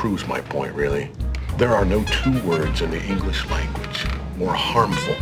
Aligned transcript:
proves 0.00 0.26
my 0.26 0.40
point, 0.40 0.74
really. 0.74 1.10
There 1.58 1.74
are 1.74 1.84
no 1.84 2.02
two 2.04 2.40
words 2.40 2.80
in 2.80 2.90
the 2.90 3.02
English 3.04 3.44
language 3.50 4.06
more 4.38 4.54
harmful 4.54 5.14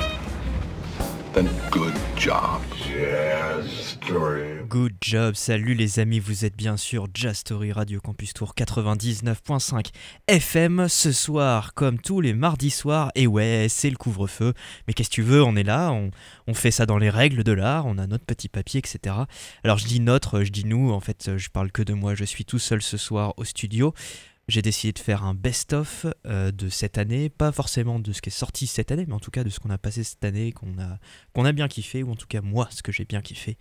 than 1.33 1.49
good 1.73 1.95
job. 2.15 2.63
Story. 3.67 4.65
Good 4.69 4.95
job, 5.01 5.35
salut 5.35 5.75
les 5.75 5.99
amis, 5.99 6.21
vous 6.21 6.45
êtes 6.45 6.57
bien 6.57 6.77
sûr 6.77 7.09
Jazz 7.13 7.39
Story 7.39 7.73
Radio 7.73 8.01
Campus 8.01 8.33
Tour 8.33 8.55
99.5 8.57 9.87
FM 10.29 10.89
ce 10.89 11.13
soir, 11.13 11.75
comme 11.75 11.99
tous 11.99 12.21
les 12.21 12.33
mardis 12.33 12.71
soirs. 12.71 13.11
Et 13.15 13.27
ouais, 13.27 13.67
c'est 13.69 13.91
le 13.91 13.97
couvre-feu, 13.97 14.55
mais 14.87 14.95
qu'est-ce 14.95 15.11
que 15.11 15.15
tu 15.15 15.23
veux, 15.23 15.43
on 15.43 15.57
est 15.57 15.65
là, 15.65 15.91
on, 15.91 16.11
on, 16.47 16.55
fait 16.55 16.71
ça 16.71 16.87
dans 16.87 16.99
les 16.99 17.11
règles 17.11 17.45
de 17.45 17.53
l'art, 17.53 17.87
on 17.87 17.99
a 17.99 18.07
notre 18.07 18.25
petit 18.25 18.49
papier, 18.49 18.79
etc. 18.79 19.17
Alors 19.65 19.79
je 19.79 19.87
dis 19.87 20.01
notre, 20.01 20.43
je 20.45 20.51
dis 20.51 20.65
nous, 20.65 20.91
en 20.93 21.01
fait, 21.01 21.37
je 21.37 21.49
parle 21.51 21.71
que 21.73 21.83
de 21.83 21.95
moi, 21.95 22.15
je 22.15 22.25
suis 22.25 22.45
tout 22.45 22.59
seul 22.59 22.81
ce 22.81 22.97
soir 22.97 23.35
au 23.37 23.45
studio 23.45 23.93
j'ai 24.49 24.63
décidé 24.63 24.93
de 24.93 24.99
faire 24.99 25.25
un 25.25 25.35
best-of 25.35 26.07
euh, 26.27 26.51
de 26.51 26.69
cette 26.71 26.97
année, 26.97 27.29
pas 27.29 27.53
forcément 27.53 28.01
de 28.01 28.13
ce 28.13 28.23
qui 28.23 28.31
est 28.31 28.33
sorti 28.33 28.67
cette 28.67 28.91
année, 28.91 29.05
mais 29.07 29.15
en 29.15 29.21
tout 29.21 29.31
cas 29.31 29.45
de 29.45 29.51
ce 29.51 29.61
qu'on 29.61 29.71
a 29.71 29.79
passé 29.79 30.03
cette 30.03 30.25
année, 30.25 30.53
qu'on 30.53 30.79
a, 30.79 31.47
a 31.47 31.53
bien 31.53 31.69
kiffé, 31.69 32.03
ou 32.03 32.11
en 32.11 32.17
tout 32.17 32.27
cas 32.27 32.41
moi, 32.41 32.67
ce 32.71 32.83
que 32.83 32.91
j'ai 32.91 33.05
bien 33.05 33.21
kiffé. 33.21 33.59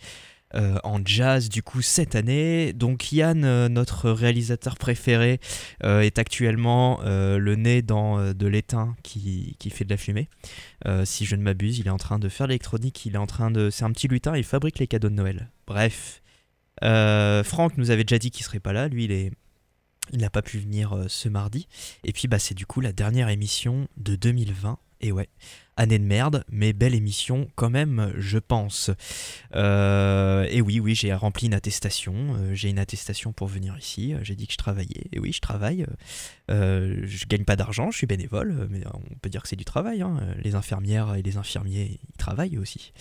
Euh, 0.56 0.78
en 0.86 1.02
jazz 1.04 1.50
du 1.50 1.62
coup 1.62 1.82
cette 1.82 2.16
année. 2.16 2.72
Donc 2.72 3.12
Yann, 3.12 3.44
euh, 3.44 3.68
notre 3.68 4.10
réalisateur 4.10 4.78
préféré, 4.78 5.42
est 5.84 6.20
actuellement 6.20 7.02
le 7.04 7.56
nez 7.56 7.82
dans 7.82 8.34
de 8.34 8.48
l'étain 8.48 8.96
qui, 9.04 9.58
qui, 9.60 9.70
fait 9.70 9.84
de 9.84 9.90
la 9.90 9.98
fumée. 9.98 10.30
si 11.04 11.26
je 11.26 11.36
ne 11.36 11.42
m'abuse, 11.42 11.80
il 11.80 11.88
est 11.88 11.92
en 11.92 11.98
train 11.98 12.18
de 12.18 12.30
faire 12.30 12.48
l'électronique, 12.48 13.06
il 13.06 13.16
est 13.16 13.20
en 13.20 13.28
train 13.28 13.52
de... 13.52 13.70
C'est 13.70 13.84
un 13.84 13.92
petit 13.92 14.08
lutin, 14.08 14.38
il 14.38 14.46
fabrique 14.46 14.80
les 14.80 14.88
cadeaux 14.88 15.10
de 15.10 15.16
Noël. 15.16 15.52
Bref. 15.66 16.22
Franck 16.82 17.78
nous 17.78 17.92
avait 17.92 18.06
déjà 18.06 18.20
dit 18.20 18.32
qu'il 18.32 18.46
serait 18.46 18.62
pas 18.62 18.72
là, 18.72 18.88
lui 18.88 19.04
il 19.04 19.12
est 19.12 19.32
il 20.12 20.20
n'a 20.20 20.30
pas 20.30 20.42
pu 20.42 20.60
venir 20.60 20.94
euh, 20.94 21.06
ce 21.08 21.30
mardi. 21.30 21.68
Et 22.04 22.14
puis 22.14 22.28
bah, 22.28 22.40
c'est 22.40 22.56
du 22.56 22.66
coup 22.66 22.82
la 22.82 22.94
dernière 22.94 23.30
émission 23.30 23.88
de 23.98 24.16
2020. 24.16 24.80
Et 25.00 25.12
ouais, 25.12 25.30
année 25.76 26.00
de 26.00 26.04
merde, 26.04 26.44
mais 26.50 26.74
belle 26.74 26.96
émission 26.96 27.48
quand 27.54 27.70
même, 27.70 28.14
je 28.18 28.40
pense. 28.40 28.90
Euh, 29.54 30.48
et 30.50 30.60
oui, 30.60 30.80
oui, 30.80 30.96
j'ai 30.96 31.14
rempli 31.14 31.46
une 31.46 31.54
attestation. 31.54 32.16
Euh, 32.16 32.56
j'ai 32.56 32.70
une 32.70 32.80
attestation 32.80 33.32
pour 33.32 33.48
venir 33.48 33.78
ici. 33.78 34.16
J'ai 34.24 34.36
dit 34.36 34.48
que 34.48 34.54
je 34.54 34.58
travaillais. 34.58 35.04
Et 35.12 35.20
oui, 35.20 35.32
je 35.34 35.40
travaille. 35.40 35.86
je 36.50 37.26
gagne 37.28 37.44
pas 37.44 37.56
d'argent, 37.56 37.92
je 37.92 37.98
suis 37.98 38.08
bénévole, 38.08 38.68
mais 38.72 38.82
on 38.92 39.16
peut 39.22 39.30
dire 39.30 39.44
que 39.44 39.50
c'est 39.50 39.56
du 39.56 39.66
travail. 39.66 40.02
Hein. 40.02 40.20
Les 40.44 40.56
infirmières 40.56 41.14
et 41.14 41.22
les 41.22 41.38
infirmiers, 41.38 42.00
ils 42.10 42.18
travaillent 42.18 42.58
aussi. 42.58 42.92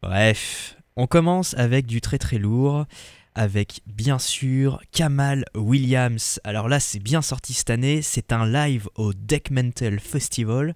Bref, 0.00 0.76
on 0.94 1.08
commence 1.08 1.54
avec 1.54 1.86
du 1.86 2.00
très 2.00 2.18
très 2.18 2.38
lourd 2.38 2.86
avec 3.34 3.80
bien 3.86 4.18
sûr 4.18 4.80
Kamal 4.92 5.44
Williams. 5.54 6.40
Alors 6.44 6.68
là, 6.68 6.80
c'est 6.80 7.00
bien 7.00 7.22
sorti 7.22 7.52
cette 7.52 7.70
année. 7.70 8.02
C'est 8.02 8.32
un 8.32 8.46
live 8.46 8.88
au 8.94 9.12
Deck 9.12 9.50
Mental 9.50 9.98
Festival. 10.00 10.74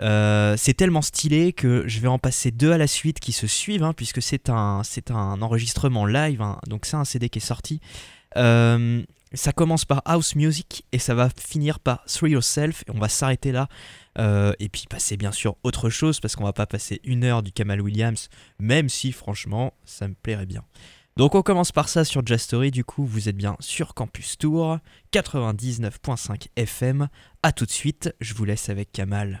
Euh, 0.00 0.54
c'est 0.56 0.74
tellement 0.74 1.02
stylé 1.02 1.52
que 1.52 1.84
je 1.88 2.00
vais 2.00 2.08
en 2.08 2.18
passer 2.18 2.50
deux 2.50 2.70
à 2.70 2.78
la 2.78 2.86
suite 2.86 3.18
qui 3.18 3.32
se 3.32 3.46
suivent, 3.46 3.82
hein, 3.82 3.92
puisque 3.92 4.22
c'est 4.22 4.48
un, 4.48 4.82
c'est 4.84 5.10
un 5.10 5.42
enregistrement 5.42 6.06
live, 6.06 6.40
hein. 6.40 6.58
donc 6.68 6.86
c'est 6.86 6.96
un 6.96 7.04
CD 7.04 7.28
qui 7.28 7.40
est 7.40 7.42
sorti. 7.42 7.80
Euh, 8.36 9.02
ça 9.32 9.52
commence 9.52 9.84
par 9.84 10.02
House 10.04 10.36
Music 10.36 10.84
et 10.92 10.98
ça 10.98 11.14
va 11.14 11.28
finir 11.30 11.80
par 11.80 12.04
Through 12.04 12.30
Yourself, 12.30 12.84
et 12.86 12.92
on 12.92 12.98
va 12.98 13.08
s'arrêter 13.08 13.50
là. 13.50 13.68
Euh, 14.18 14.52
et 14.58 14.68
puis 14.68 14.84
passer 14.88 15.16
bien 15.16 15.32
sûr 15.32 15.56
autre 15.64 15.90
chose, 15.90 16.20
parce 16.20 16.36
qu'on 16.36 16.44
va 16.44 16.52
pas 16.52 16.66
passer 16.66 17.00
une 17.04 17.24
heure 17.24 17.42
du 17.42 17.50
Kamal 17.50 17.80
Williams, 17.80 18.28
même 18.60 18.88
si 18.88 19.10
franchement 19.10 19.74
ça 19.84 20.06
me 20.06 20.14
plairait 20.14 20.46
bien. 20.46 20.64
Donc 21.18 21.34
on 21.34 21.42
commence 21.42 21.72
par 21.72 21.88
ça 21.88 22.04
sur 22.04 22.24
Jastory, 22.24 22.70
du 22.70 22.84
coup 22.84 23.04
vous 23.04 23.28
êtes 23.28 23.36
bien 23.36 23.56
sur 23.58 23.94
Campus 23.94 24.38
Tour, 24.38 24.78
99.5 25.12 26.46
FM, 26.54 27.08
à 27.42 27.50
tout 27.50 27.66
de 27.66 27.72
suite, 27.72 28.14
je 28.20 28.34
vous 28.34 28.44
laisse 28.44 28.68
avec 28.68 28.92
Kamal. 28.92 29.40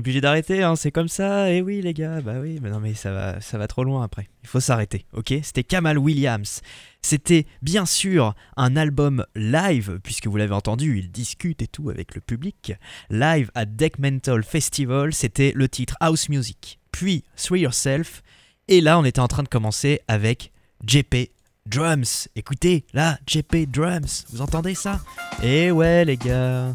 obligé 0.00 0.20
d'arrêter, 0.22 0.62
hein, 0.62 0.76
c'est 0.76 0.90
comme 0.90 1.08
ça. 1.08 1.52
Eh 1.52 1.60
oui, 1.60 1.82
les 1.82 1.92
gars, 1.92 2.22
bah 2.22 2.36
oui, 2.40 2.58
mais 2.62 2.70
non, 2.70 2.80
mais 2.80 2.94
ça 2.94 3.12
va, 3.12 3.40
ça 3.40 3.58
va 3.58 3.68
trop 3.68 3.84
loin 3.84 4.02
après. 4.02 4.28
Il 4.42 4.48
faut 4.48 4.58
s'arrêter, 4.58 5.04
ok? 5.12 5.34
C'était 5.42 5.62
Kamal 5.62 5.98
Williams. 5.98 6.62
C'était 7.02 7.46
bien 7.60 7.84
sûr 7.84 8.34
un 8.56 8.76
album 8.76 9.24
live, 9.36 10.00
puisque 10.02 10.26
vous 10.26 10.36
l'avez 10.38 10.54
entendu, 10.54 10.98
il 10.98 11.10
discute 11.10 11.60
et 11.60 11.66
tout 11.66 11.90
avec 11.90 12.14
le 12.14 12.22
public. 12.22 12.72
Live 13.10 13.50
à 13.54 13.66
Deck 13.66 13.98
Mental 13.98 14.42
Festival, 14.42 15.12
c'était 15.12 15.52
le 15.54 15.68
titre 15.68 15.96
House 16.00 16.30
Music, 16.30 16.78
puis 16.92 17.24
Free 17.36 17.60
Yourself. 17.60 18.22
Et 18.68 18.80
là, 18.80 18.98
on 18.98 19.04
était 19.04 19.20
en 19.20 19.28
train 19.28 19.42
de 19.42 19.48
commencer 19.48 20.00
avec 20.08 20.50
JP 20.86 21.30
Drums. 21.66 22.28
Écoutez, 22.36 22.86
là, 22.94 23.18
JP 23.26 23.70
Drums, 23.70 24.24
vous 24.32 24.40
entendez 24.40 24.74
ça? 24.74 25.00
Eh 25.42 25.70
ouais, 25.70 26.06
les 26.06 26.16
gars. 26.16 26.72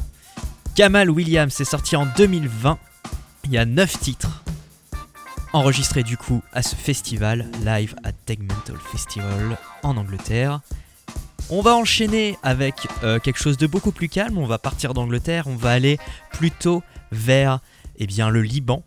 Kamal 0.75 1.09
Williams 1.09 1.53
c'est 1.53 1.65
sorti 1.65 1.95
en 1.95 2.05
2020. 2.17 2.77
Il 3.45 3.51
y 3.51 3.59
a 3.59 3.65
9 3.65 3.99
titres 3.99 4.43
enregistrés 5.53 6.01
du 6.01 6.17
coup 6.17 6.41
à 6.51 6.63
ce 6.63 6.75
festival 6.75 7.45
live 7.63 7.95
à 8.03 8.11
Tegmental 8.11 8.75
Festival 8.91 9.57
en 9.83 9.97
Angleterre. 9.97 10.61
On 11.51 11.61
va 11.61 11.75
enchaîner 11.75 12.37
avec 12.41 12.73
euh, 13.03 13.19
quelque 13.19 13.37
chose 13.37 13.57
de 13.57 13.67
beaucoup 13.67 13.91
plus 13.91 14.09
calme. 14.09 14.39
On 14.39 14.47
va 14.47 14.57
partir 14.57 14.95
d'Angleterre. 14.95 15.45
On 15.45 15.55
va 15.55 15.71
aller 15.71 15.99
plutôt 16.31 16.81
vers 17.11 17.59
eh 17.97 18.07
bien, 18.07 18.29
le 18.29 18.41
Liban 18.41 18.83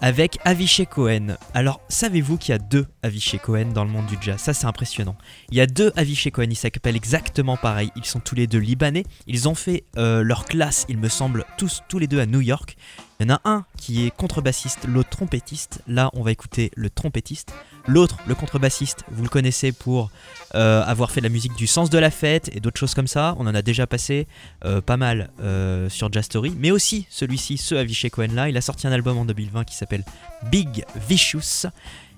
avec 0.00 0.38
Avishai 0.44 0.86
Cohen. 0.86 1.36
Alors, 1.52 1.82
savez-vous 1.90 2.38
qu'il 2.38 2.52
y 2.52 2.54
a 2.54 2.58
deux 2.58 2.86
Avishai 3.02 3.38
Cohen 3.38 3.66
dans 3.66 3.84
le 3.84 3.90
monde 3.90 4.06
du 4.06 4.16
jazz? 4.18 4.40
Ça, 4.40 4.54
c'est 4.54 4.66
impressionnant. 4.66 5.16
Il 5.50 5.58
y 5.58 5.60
a 5.60 5.66
deux 5.66 5.92
Avishai 5.94 6.30
Cohen, 6.30 6.46
ils 6.48 6.56
s'appellent 6.56 6.96
exactement 6.96 7.58
pareil. 7.58 7.90
Ils 7.96 8.06
sont 8.06 8.20
tous 8.20 8.34
les 8.34 8.46
deux 8.46 8.58
libanais. 8.58 9.04
Ils 9.26 9.46
ont 9.46 9.54
fait 9.54 9.84
euh, 9.98 10.22
leur 10.22 10.46
classe, 10.46 10.86
il 10.88 10.96
me 10.96 11.10
semble, 11.10 11.44
tous 11.58 11.98
les 11.98 12.06
deux 12.06 12.18
à 12.18 12.24
New 12.24 12.40
York. 12.40 12.78
Il 13.20 13.28
y 13.28 13.30
en 13.30 13.34
a 13.34 13.40
un 13.44 13.66
qui 13.76 14.06
est 14.06 14.10
contrebassiste, 14.10 14.86
l'autre 14.86 15.10
trompettiste. 15.10 15.82
Là, 15.86 16.08
on 16.14 16.22
va 16.22 16.32
écouter 16.32 16.70
le 16.74 16.88
trompettiste. 16.88 17.52
L'autre, 17.86 18.16
le 18.26 18.34
contrebassiste, 18.34 19.04
vous 19.10 19.22
le 19.22 19.28
connaissez 19.28 19.72
pour 19.72 20.10
euh, 20.54 20.82
avoir 20.84 21.10
fait 21.10 21.20
de 21.20 21.26
la 21.26 21.30
musique 21.30 21.54
du 21.54 21.66
sens 21.66 21.90
de 21.90 21.98
la 21.98 22.10
fête 22.10 22.50
et 22.56 22.60
d'autres 22.60 22.80
choses 22.80 22.94
comme 22.94 23.06
ça. 23.06 23.36
On 23.38 23.46
en 23.46 23.54
a 23.54 23.60
déjà 23.60 23.86
passé 23.86 24.26
euh, 24.64 24.80
pas 24.80 24.96
mal 24.96 25.28
euh, 25.40 25.90
sur 25.90 26.10
Jazz 26.10 26.24
Story. 26.24 26.54
Mais 26.56 26.70
aussi 26.70 27.06
celui-ci, 27.10 27.58
ce 27.58 27.74
Avishai 27.74 28.08
Cohen 28.08 28.32
là, 28.32 28.48
il 28.48 28.56
a 28.56 28.62
sorti 28.62 28.86
un 28.86 28.92
album 28.92 29.18
en 29.18 29.26
2020 29.26 29.64
qui 29.64 29.76
s'appelle 29.76 30.04
Big 30.50 30.86
Vicious. 30.96 31.68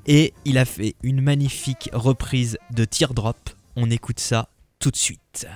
Et 0.07 0.33
il 0.45 0.57
a 0.57 0.65
fait 0.65 0.95
une 1.03 1.21
magnifique 1.21 1.91
reprise 1.93 2.59
de 2.71 2.85
Teardrop. 2.85 3.51
On 3.75 3.91
écoute 3.91 4.21
ça 4.21 4.51
tout 4.79 4.93
de 4.93 4.97
suite. 4.97 5.49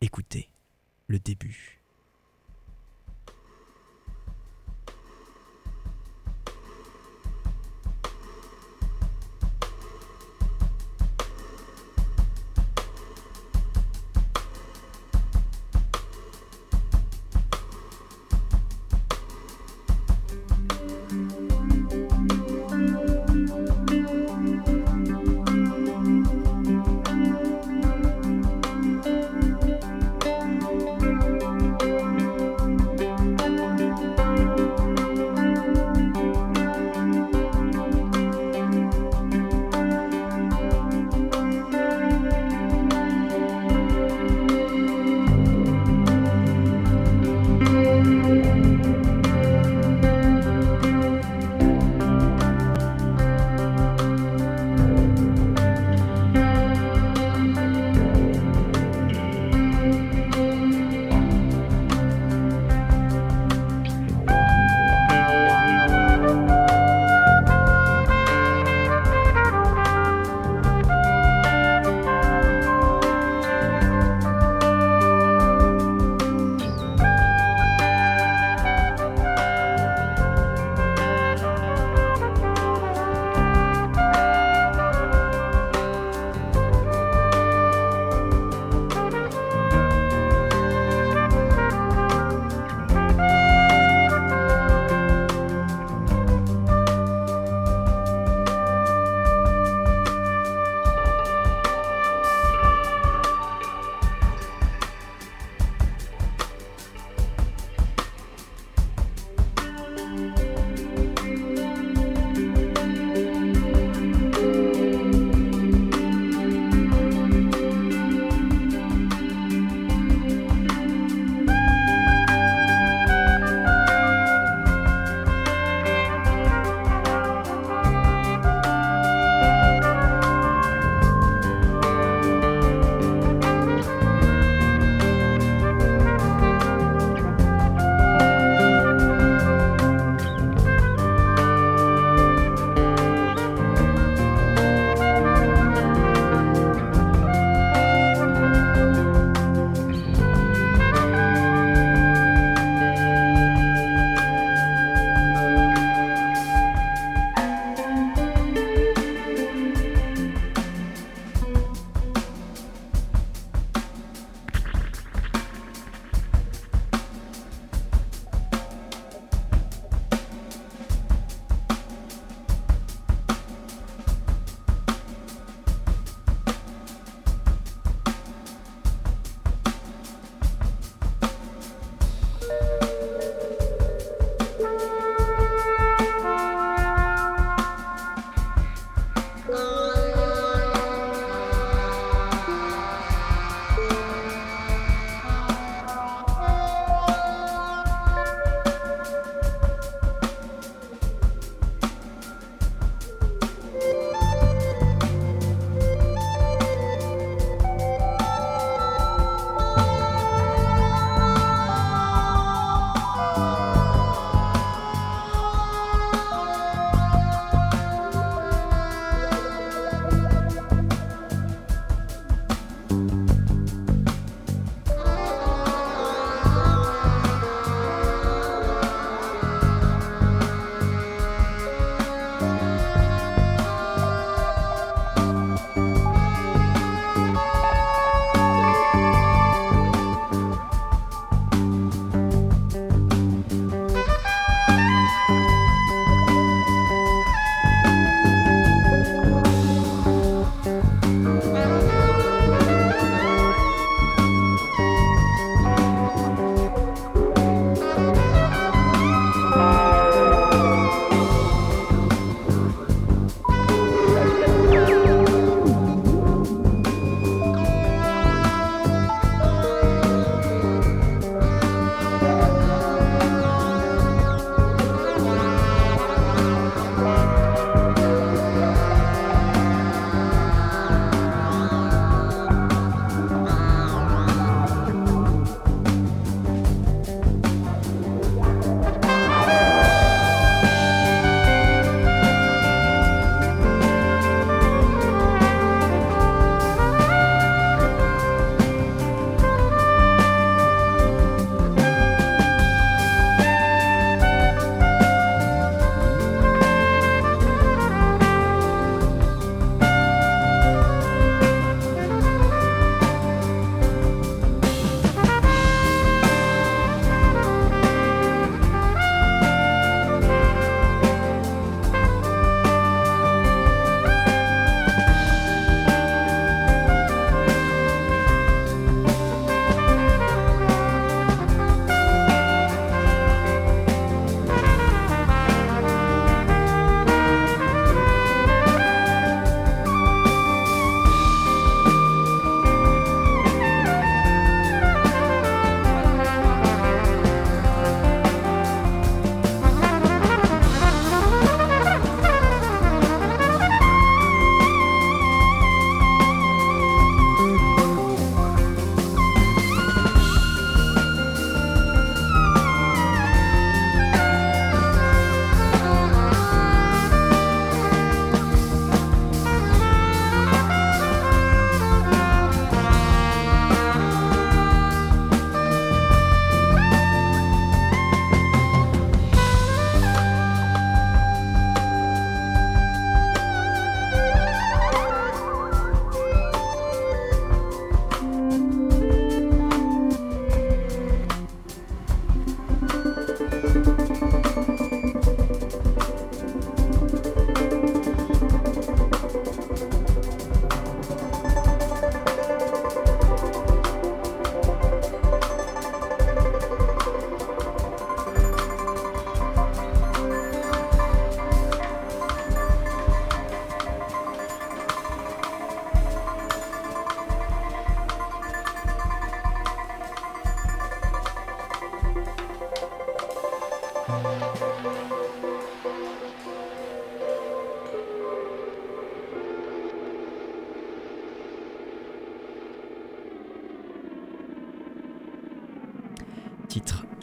Écoutez 0.00 0.48
le 1.06 1.18
début. 1.18 1.73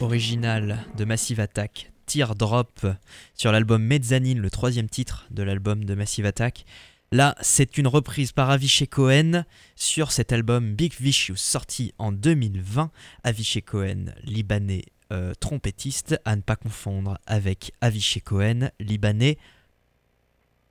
Original 0.02 0.78
de 0.96 1.04
Massive 1.04 1.40
Attack, 1.40 1.92
Teardrop, 2.06 2.86
sur 3.34 3.52
l'album 3.52 3.82
Mezzanine, 3.82 4.40
le 4.40 4.50
troisième 4.50 4.88
titre 4.88 5.26
de 5.30 5.42
l'album 5.42 5.84
de 5.84 5.94
Massive 5.94 6.26
Attack. 6.26 6.64
Là, 7.12 7.36
c'est 7.40 7.78
une 7.78 7.86
reprise 7.86 8.32
par 8.32 8.50
Avishai 8.50 8.86
Cohen 8.86 9.44
sur 9.76 10.12
cet 10.12 10.32
album 10.32 10.74
Big 10.74 10.94
Vicious 10.98 11.36
sorti 11.36 11.94
en 11.98 12.10
2020. 12.10 12.90
Avishai 13.22 13.62
Cohen, 13.62 14.06
libanais 14.24 14.84
euh, 15.12 15.34
trompettiste, 15.38 16.18
à 16.24 16.36
ne 16.36 16.40
pas 16.40 16.56
confondre 16.56 17.18
avec 17.26 17.72
Avishai 17.80 18.20
Cohen, 18.20 18.70
libanais, 18.80 19.38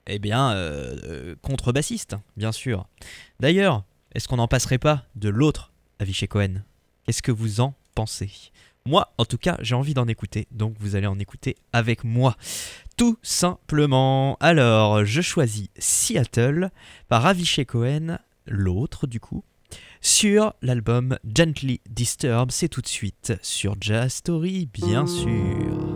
eh 0.07 0.19
bien, 0.19 0.51
euh, 0.51 0.97
euh, 1.03 1.35
contrebassiste, 1.41 2.15
bien 2.37 2.51
sûr. 2.51 2.87
D'ailleurs, 3.39 3.83
est-ce 4.13 4.27
qu'on 4.27 4.37
n'en 4.37 4.47
passerait 4.47 4.79
pas 4.79 5.05
de 5.15 5.29
l'autre 5.29 5.71
Avishai 5.99 6.27
Cohen? 6.27 6.63
Qu'est-ce 7.05 7.21
que 7.21 7.31
vous 7.31 7.61
en 7.61 7.73
pensez? 7.95 8.51
Moi, 8.87 9.13
en 9.17 9.25
tout 9.25 9.37
cas, 9.37 9.57
j'ai 9.61 9.75
envie 9.75 9.93
d'en 9.93 10.07
écouter, 10.07 10.47
donc 10.51 10.75
vous 10.79 10.95
allez 10.95 11.05
en 11.05 11.19
écouter 11.19 11.55
avec 11.71 12.03
moi. 12.03 12.35
Tout 12.97 13.17
simplement. 13.21 14.37
Alors, 14.39 15.05
je 15.05 15.21
choisis 15.21 15.67
Seattle 15.77 16.71
par 17.07 17.25
Avishai 17.25 17.65
Cohen, 17.65 18.17
l'autre 18.47 19.05
du 19.05 19.19
coup, 19.19 19.43
sur 20.01 20.53
l'album 20.63 21.17
Gently 21.23 21.79
Disturbed. 21.89 22.51
C'est 22.51 22.69
tout 22.69 22.81
de 22.81 22.87
suite 22.87 23.33
sur 23.43 23.75
Jazz 23.79 24.13
Story, 24.13 24.67
bien 24.73 25.05
sûr. 25.05 25.90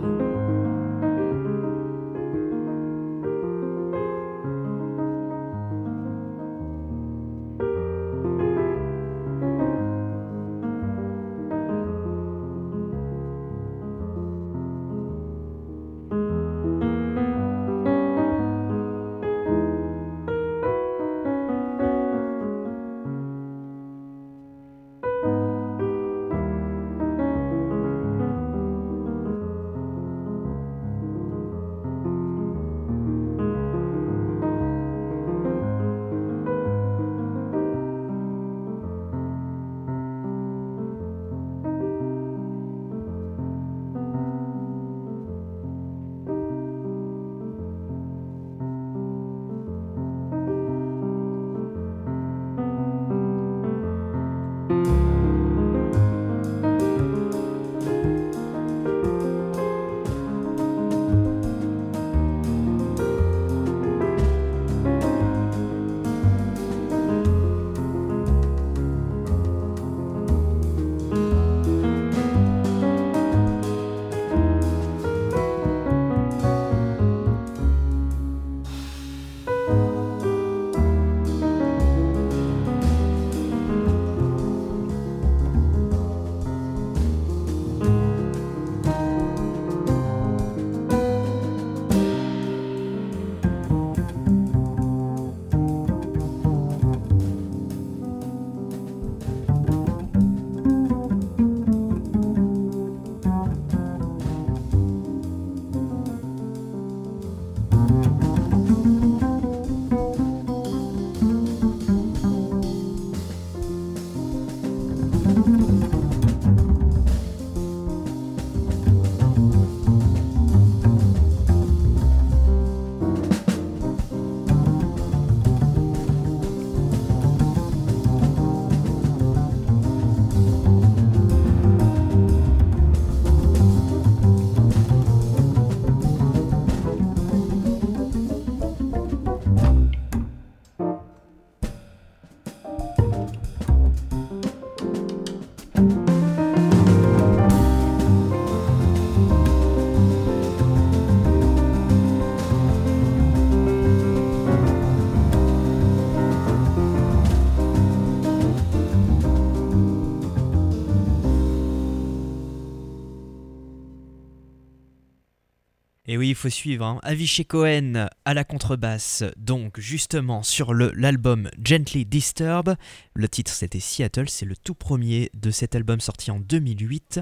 Et 166.15 166.17
oui, 166.17 166.30
il 166.30 166.36
faut 166.36 166.49
suivre. 166.49 166.86
Hein. 166.86 167.01
Avishai 167.04 167.43
Cohen 167.43 168.08
à 168.23 168.34
la 168.34 168.45
contrebasse, 168.45 169.25
donc 169.36 169.82
justement 169.82 170.43
sur 170.43 170.73
l'album 170.73 171.49
Gently 171.62 172.06
Disturb. 172.06 172.75
Le 173.13 173.28
titre 173.28 173.51
c'était 173.51 173.82
Seattle, 173.82 174.30
c'est 174.30 174.45
le 174.45 174.56
tout 174.56 174.75
premier 174.75 175.30
de 175.34 175.51
cet 175.51 175.75
album 175.75 175.99
sorti 175.99 176.32
en 176.32 176.39
2008. 176.39 177.19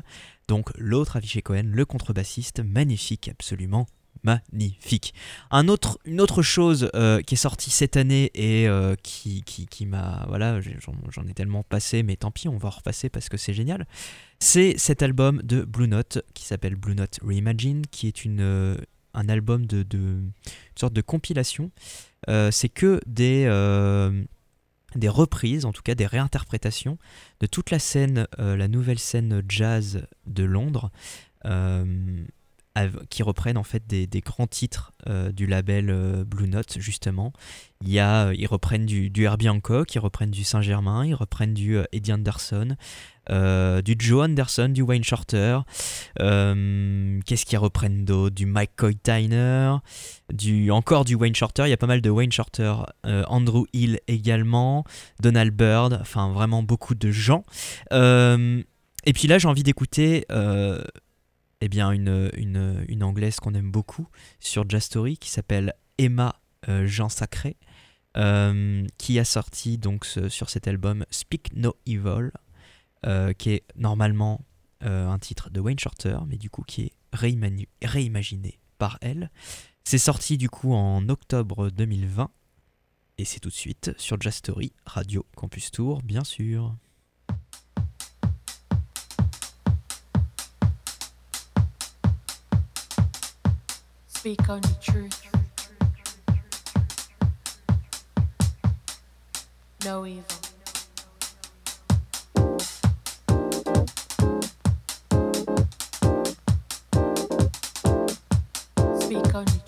Donc 0.47 0.69
l'autre 0.77 1.17
Avishai 1.17 1.41
Cohen, 1.41 1.63
le 1.65 1.85
contrebassiste, 1.85 2.59
magnifique, 2.59 3.29
absolument 3.29 3.87
magnifique. 4.23 5.13
Un 5.51 5.67
autre, 5.67 5.99
une 6.05 6.21
autre 6.21 6.41
chose 6.41 6.89
euh, 6.95 7.21
qui 7.21 7.35
est 7.35 7.37
sortie 7.37 7.69
cette 7.69 7.97
année 7.97 8.31
et 8.33 8.67
euh, 8.67 8.95
qui, 9.01 9.43
qui, 9.43 9.67
qui 9.67 9.85
m'a... 9.85 10.25
Voilà, 10.27 10.59
j'en 10.61 11.27
ai 11.27 11.33
tellement 11.33 11.63
passé, 11.63 12.03
mais 12.03 12.15
tant 12.15 12.31
pis, 12.31 12.47
on 12.47 12.57
va 12.57 12.67
en 12.67 12.71
repasser 12.71 13.09
parce 13.09 13.29
que 13.29 13.37
c'est 13.37 13.53
génial. 13.53 13.85
C'est 14.39 14.77
cet 14.77 15.01
album 15.01 15.41
de 15.43 15.61
Blue 15.63 15.87
Note 15.87 16.19
qui 16.33 16.45
s'appelle 16.45 16.75
Blue 16.75 16.95
Note 16.95 17.19
Reimagine, 17.21 17.85
qui 17.87 18.07
est 18.07 18.25
une, 18.25 18.41
euh, 18.41 18.77
un 19.13 19.29
album 19.29 19.65
de, 19.65 19.83
de 19.83 20.19
sorte 20.75 20.93
de 20.93 21.01
compilation. 21.01 21.71
Euh, 22.29 22.51
c'est 22.51 22.69
que 22.69 22.99
des, 23.05 23.45
euh, 23.47 24.23
des 24.95 25.09
reprises, 25.09 25.65
en 25.65 25.71
tout 25.71 25.81
cas 25.81 25.95
des 25.95 26.05
réinterprétations 26.05 26.97
de 27.39 27.45
toute 27.45 27.71
la 27.71 27.79
scène, 27.79 28.27
la 28.37 28.67
nouvelle 28.67 28.99
scène 28.99 29.43
jazz 29.47 30.05
de 30.27 30.43
Londres 30.43 30.91
qui 33.09 33.21
reprennent 33.21 33.57
en 33.57 33.63
fait 33.63 33.85
des, 33.85 34.07
grands 34.21 34.47
titres 34.47 34.93
euh, 35.07 35.31
du 35.31 35.45
label 35.45 35.89
euh, 35.89 36.23
Blue 36.23 36.47
Note 36.47 36.77
justement. 36.79 37.31
Il 37.81 37.89
y 37.89 37.99
a, 37.99 38.27
euh, 38.27 38.35
ils 38.35 38.47
reprennent 38.47 38.85
du, 38.85 39.09
du 39.09 39.23
Herbie 39.23 39.49
Hancock, 39.49 39.93
ils 39.93 39.99
reprennent 39.99 40.31
du 40.31 40.43
Saint-Germain, 40.43 41.05
ils 41.05 41.13
reprennent 41.13 41.53
du 41.53 41.77
Eddie 41.91 42.13
Anderson, 42.13 42.75
du 43.29 43.95
Joe 43.99 44.25
Anderson, 44.25 44.69
du 44.69 44.81
Wayne 44.81 45.03
Shorter. 45.03 45.59
Qu'est-ce 46.17 47.45
qu'ils 47.45 47.59
reprennent 47.59 48.05
d'autre? 48.05 48.33
Du 48.33 48.47
Mike 48.47 48.75
Coytiner, 48.75 49.75
du 50.33 50.71
encore 50.71 51.05
du 51.05 51.15
Wayne 51.15 51.35
Shorter. 51.35 51.63
Il 51.67 51.69
y 51.69 51.73
a 51.73 51.77
pas 51.77 51.87
mal 51.87 52.01
de 52.01 52.09
Wayne 52.09 52.31
Shorter, 52.31 52.73
Andrew 53.03 53.65
Hill 53.73 53.99
également, 54.07 54.83
Donald 55.21 55.53
Byrd. 55.53 55.99
Enfin 56.01 56.31
vraiment 56.31 56.63
beaucoup 56.63 56.95
de 56.95 57.11
gens. 57.11 57.45
et 57.91 59.13
puis 59.13 59.27
là 59.27 59.37
j'ai 59.37 59.47
envie 59.47 59.63
d'écouter 59.63 60.25
eh 61.63 61.69
bien, 61.69 61.91
une, 61.91 63.03
anglaise 63.03 63.39
qu'on 63.39 63.53
aime 63.53 63.71
beaucoup 63.71 64.09
sur 64.41 64.69
Jazz 64.69 64.83
Story 64.83 65.17
qui 65.17 65.29
s'appelle 65.29 65.73
Emma 65.97 66.35
euh, 66.67 66.85
Jean 66.85 67.07
Sacré, 67.07 67.55
euh, 68.17 68.85
qui 68.97 69.17
a 69.17 69.23
sorti 69.23 69.77
donc 69.77 70.03
sur 70.03 70.49
cet 70.49 70.67
album 70.67 71.05
Speak 71.09 71.55
No 71.55 71.77
Evil, 71.85 72.31
euh, 73.05 73.31
qui 73.31 73.51
est 73.51 73.63
normalement 73.77 74.43
un 74.81 75.17
titre 75.19 75.49
de 75.49 75.61
Wayne 75.61 75.79
Shorter, 75.79 76.17
mais 76.27 76.35
du 76.35 76.49
coup 76.49 76.63
qui 76.63 76.81
est 76.81 76.91
réimaginé 77.13 78.59
par 78.77 78.97
elle. 78.99 79.31
C'est 79.85 79.97
sorti 79.97 80.37
du 80.37 80.49
coup 80.49 80.73
en 80.73 81.07
octobre 81.07 81.69
2020 81.69 82.29
et 83.17 83.23
c'est 83.23 83.39
tout 83.39 83.47
de 83.47 83.53
suite 83.53 83.93
sur 83.97 84.19
Jazz 84.19 84.35
Story, 84.35 84.73
Radio 84.85 85.25
Campus 85.37 85.71
Tour, 85.71 86.01
bien 86.01 86.25
sûr. 86.25 86.75
Speak 94.23 94.49
only 94.49 94.69
truth. 94.79 95.27
No 99.83 100.05
evil. 100.05 100.23
Speak 109.01 109.35
only 109.35 109.62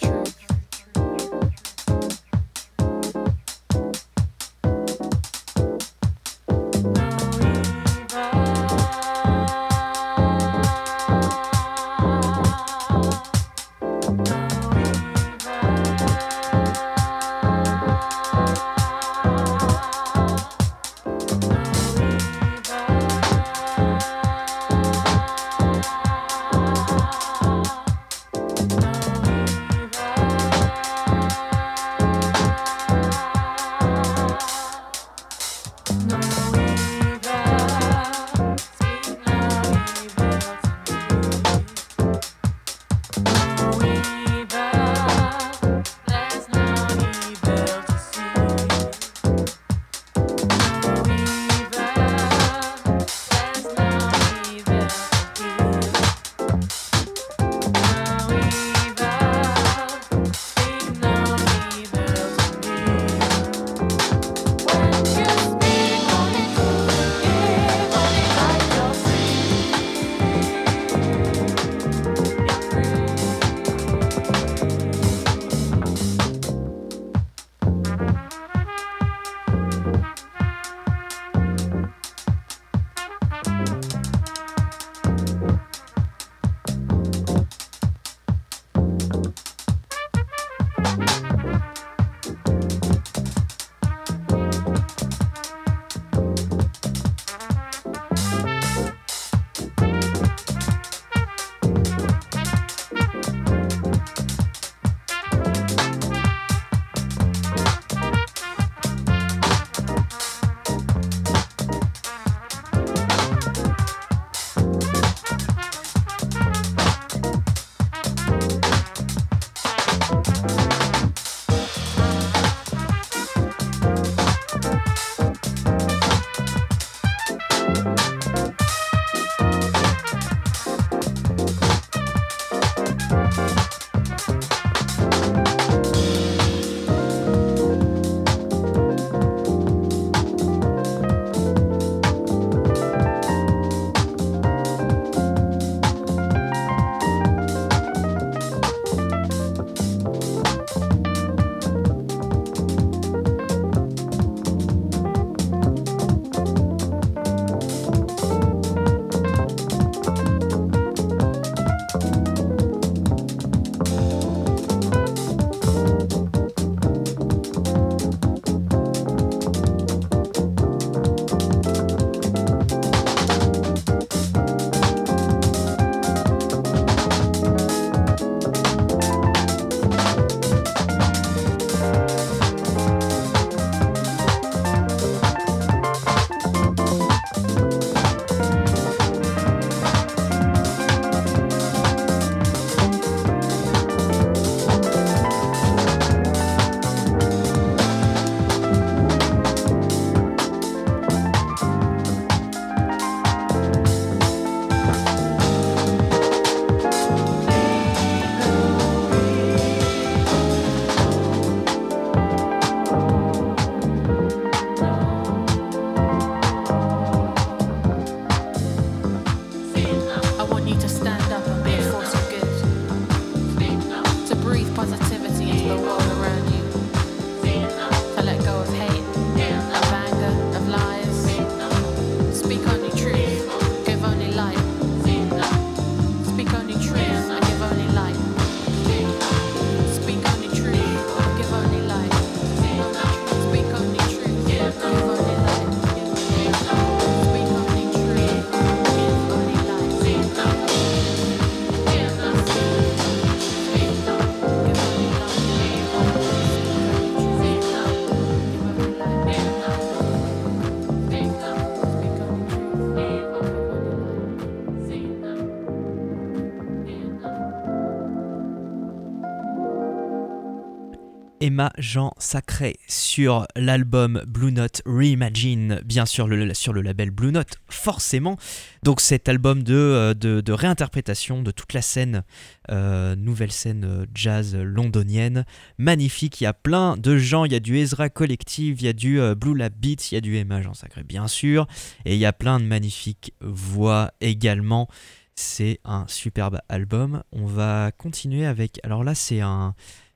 Emma 271.46 271.72
Jean 271.78 272.12
Sacré 272.18 272.78
sur 272.88 273.46
l'album 273.56 274.24
Blue 274.26 274.52
Note 274.52 274.82
Reimagine, 274.88 275.80
bien 275.86 276.08
sûr 276.08 276.28
sur 276.54 276.74
le 276.74 276.82
label 276.82 277.12
Blue 277.12 277.32
Note, 277.32 277.60
forcément. 277.70 278.36
Donc 278.82 279.00
cet 279.00 279.30
album 279.30 279.62
de, 279.62 279.76
euh, 279.76 280.14
de, 280.16 280.52
réinterprétation 280.52 281.44
de 281.44 281.52
toute 281.52 281.74
la 281.74 281.84
scène, 281.84 282.24
euh, 282.72 283.16
nouvelle 283.16 283.52
scène 283.52 283.86
euh, 283.86 284.06
jazz 284.16 284.56
londonienne, 284.56 285.46
magnifique. 285.78 286.42
Il 286.42 286.46
y 286.46 286.48
a 286.48 286.54
plein 286.54 286.98
de 286.98 287.16
gens, 287.16 287.46
il 287.46 287.52
y 287.52 287.56
a 287.56 287.60
du 287.60 287.78
Ezra 287.78 288.10
Collective, 288.10 288.82
il 288.82 288.86
y 288.86 288.90
a 288.90 288.94
du 288.94 289.20
Blue 289.36 289.56
Lab 289.56 289.74
Beats, 289.80 290.10
il 290.10 290.16
y 290.16 290.18
a 290.18 290.22
du 290.22 290.36
Emma 290.38 290.64
Jean 290.64 290.74
Sacré, 290.74 291.04
bien 291.04 291.28
sûr, 291.28 291.68
et 292.06 292.16
il 292.16 292.20
y 292.20 292.26
a 292.26 292.34
plein 292.34 292.60
de 292.60 292.66
magnifiques 292.66 293.36
voix 293.40 294.10
également. 294.20 294.90
C'est 295.36 295.80
un 295.84 296.06
superbe 296.08 296.60
album. 296.70 297.22
On 297.34 297.46
va 297.46 297.92
continuer 297.92 298.48
avec. 298.48 298.80
Alors 298.84 299.04
là, 299.04 299.14
c'est 299.14 299.42
un. 299.42 299.76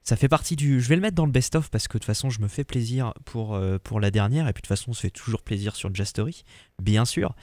Ça 0.09 0.15
fait 0.15 0.27
partie 0.27 0.55
du. 0.55 0.81
Je 0.81 0.89
vais 0.89 0.95
le 0.95 1.03
mettre 1.03 1.13
dans 1.13 1.27
le 1.27 1.31
best-of 1.31 1.69
parce 1.69 1.87
que 1.87 1.99
de 1.99 1.99
toute 1.99 2.05
façon, 2.07 2.31
je 2.31 2.41
me 2.41 2.47
fais 2.47 2.63
plaisir 2.63 3.13
pour, 3.25 3.53
euh, 3.53 3.77
la 4.01 4.09
dernière. 4.09 4.47
Et 4.47 4.53
puis 4.53 4.61
de 4.61 4.65
toute 4.65 4.75
façon, 4.75 4.89
on 4.89 4.93
se 4.93 5.01
fait 5.01 5.11
toujours 5.11 5.43
plaisir 5.43 5.75
sur 5.75 5.93
Jastory, 5.93 6.45
bien 6.81 7.05
sûr. 7.05 7.35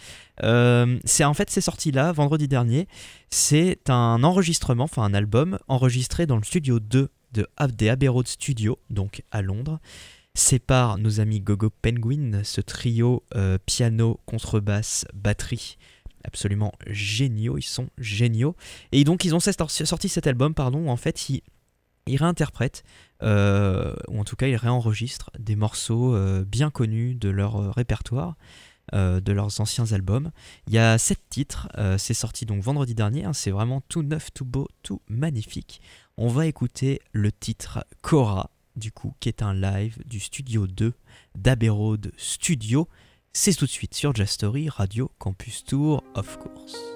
Euh, 0.42 0.98
c'est 1.04 1.22
en 1.22 1.32
fait, 1.32 1.48
c'est 1.48 1.60
sorti 1.60 1.92
là, 1.92 2.10
vendredi 2.10 2.48
dernier. 2.48 2.88
C'est 3.30 3.88
un 3.88 4.24
enregistrement, 4.24 4.82
enfin 4.82 5.04
un 5.04 5.14
album 5.14 5.60
enregistré 5.68 6.26
dans 6.26 6.34
le 6.34 6.42
studio 6.42 6.80
2 6.80 7.08
de, 7.34 7.48
des 7.68 7.88
Abbey 7.88 8.08
Road 8.08 8.26
Studios, 8.26 8.80
donc 8.90 9.22
à 9.30 9.42
Londres. 9.42 9.78
C'est 10.34 10.58
par 10.58 10.98
nos 10.98 11.20
amis 11.20 11.38
Gogo 11.38 11.70
Penguin, 11.70 12.40
ce 12.42 12.60
trio 12.60 13.22
euh, 13.36 13.58
piano, 13.64 14.18
contrebasse, 14.26 15.06
batterie 15.14 15.78
absolument 16.24 16.72
géniaux, 16.88 17.56
ils 17.56 17.62
sont 17.62 17.88
géniaux. 17.96 18.56
Et 18.90 19.04
donc 19.04 19.24
ils 19.24 19.36
ont 19.36 19.38
sorti 19.38 20.08
cet 20.08 20.26
album, 20.26 20.52
pardon, 20.52 20.88
en 20.88 20.96
fait 20.96 21.30
ils, 21.30 21.42
ils 22.06 22.16
réinterprètent, 22.16 22.84
euh, 23.22 23.94
ou 24.08 24.20
en 24.20 24.24
tout 24.24 24.36
cas 24.36 24.46
ils 24.46 24.56
réenregistrent 24.56 25.30
des 25.38 25.56
morceaux 25.56 26.14
euh, 26.14 26.44
bien 26.44 26.70
connus 26.70 27.14
de 27.14 27.28
leur 27.28 27.56
euh, 27.56 27.70
répertoire, 27.70 28.36
euh, 28.94 29.20
de 29.20 29.32
leurs 29.32 29.60
anciens 29.60 29.92
albums. 29.92 30.30
Il 30.68 30.74
y 30.74 30.78
a 30.78 30.98
sept 30.98 31.20
titres, 31.28 31.68
c'est 31.98 32.14
sorti 32.14 32.46
donc 32.46 32.62
vendredi 32.62 32.94
dernier, 32.94 33.24
hein, 33.24 33.32
c'est 33.32 33.50
vraiment 33.50 33.82
tout 33.88 34.02
neuf, 34.02 34.32
tout 34.32 34.44
beau, 34.44 34.68
tout 34.82 35.02
magnifique. 35.08 35.80
On 36.16 36.28
va 36.28 36.46
écouter 36.46 37.00
le 37.12 37.32
titre 37.32 37.84
Cora, 38.00 38.50
du 38.76 38.92
coup, 38.92 39.14
qui 39.20 39.28
est 39.28 39.42
un 39.42 39.54
live 39.54 39.98
du 40.06 40.20
studio 40.20 40.66
2 40.66 40.94
d'Abbey 41.34 41.68
Road 41.68 42.12
Studio. 42.16 42.88
C'est 43.32 43.54
tout 43.54 43.66
de 43.66 43.70
suite 43.70 43.94
sur 43.94 44.14
Jazz 44.14 44.30
Story, 44.30 44.70
Radio 44.70 45.10
Campus 45.18 45.64
Tour, 45.64 46.02
of 46.14 46.38
course. 46.38 46.95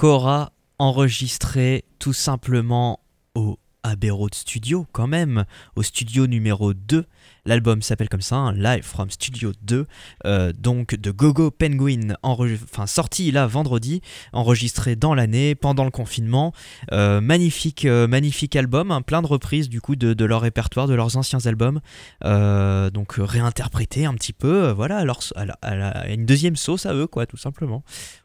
Cora 0.00 0.54
enregistré 0.78 1.84
tout 1.98 2.14
simplement 2.14 3.00
au 3.34 3.58
Abbey 3.82 4.08
Road 4.08 4.34
Studio 4.34 4.86
quand 4.92 5.06
même, 5.06 5.44
au 5.76 5.82
studio 5.82 6.26
numéro 6.26 6.72
2. 6.72 7.04
L'album 7.44 7.82
s'appelle 7.82 8.08
comme 8.08 8.20
ça, 8.20 8.36
hein, 8.36 8.52
Live 8.52 8.84
from 8.84 9.10
Studio 9.10 9.52
2, 9.62 9.86
euh, 10.26 10.52
donc 10.52 10.94
de 10.94 11.10
Gogo 11.10 11.50
Penguin, 11.50 12.14
enfin 12.22 12.86
sorti 12.86 13.30
là 13.30 13.46
vendredi, 13.46 14.00
enregistré 14.32 14.96
dans 14.96 15.14
l'année, 15.14 15.54
pendant 15.54 15.84
le 15.84 15.90
confinement. 15.90 16.52
Euh, 16.92 17.20
magnifique, 17.20 17.84
euh, 17.84 18.06
magnifique 18.06 18.56
album, 18.56 18.90
hein, 18.90 19.02
plein 19.02 19.22
de 19.22 19.26
reprises 19.26 19.68
du 19.68 19.80
coup 19.80 19.96
de, 19.96 20.24
leur 20.24 20.42
répertoire, 20.42 20.86
de 20.86 20.94
leurs 20.94 21.16
anciens 21.16 21.44
albums. 21.46 21.80
Donc 22.22 23.14
réinterprété 23.18 24.06
un 24.06 24.14
petit 24.14 24.32
peu, 24.32 24.70
voilà, 24.70 25.04
à, 25.62 26.08
une 26.08 26.26
deuxième 26.26 26.56
sauce 26.56 26.86
à 26.86 26.94
eux, 26.94 27.06
quoi, 27.06 27.26
tout 27.26 27.36
simplement. 27.36 27.82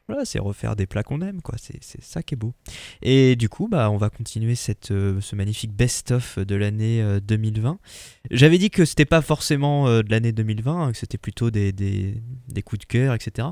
Voilà, 0.07 0.23
c'est 0.23 0.37
refaire 0.37 0.75
des 0.75 0.85
plats 0.85 1.01
qu'on 1.01 1.21
aime, 1.21 1.41
quoi, 1.41 1.55
c'est 1.57 1.81
ça 2.03 2.21
qui 2.21 2.35
est 2.35 2.37
beau. 2.37 2.53
Et 3.01 3.35
du 3.35 3.49
coup, 3.49 3.67
bah, 3.67 3.89
on 3.89 3.97
va 3.97 4.09
continuer 4.09 4.53
cette, 4.53 4.87
ce 4.89 5.35
magnifique 5.35 5.73
best-of 5.73 6.39
de 6.39 6.55
l'année 6.55 7.01
euh, 7.01 7.19
2020. 7.19 7.79
J'avais 8.31 8.57
dit 8.57 8.69
que 8.69 8.85
c'était 8.85 9.05
pas 9.05 9.21
forcément 9.21 9.87
euh, 9.87 10.01
de 10.01 10.11
l'année 10.11 10.31
2020, 10.31 10.81
hein, 10.81 10.91
que 10.91 10.97
c'était 10.97 11.17
plutôt 11.17 11.51
des, 11.51 11.73
coups 12.63 12.79
de 12.79 12.85
cœur, 12.85 13.13
etc. 13.13 13.47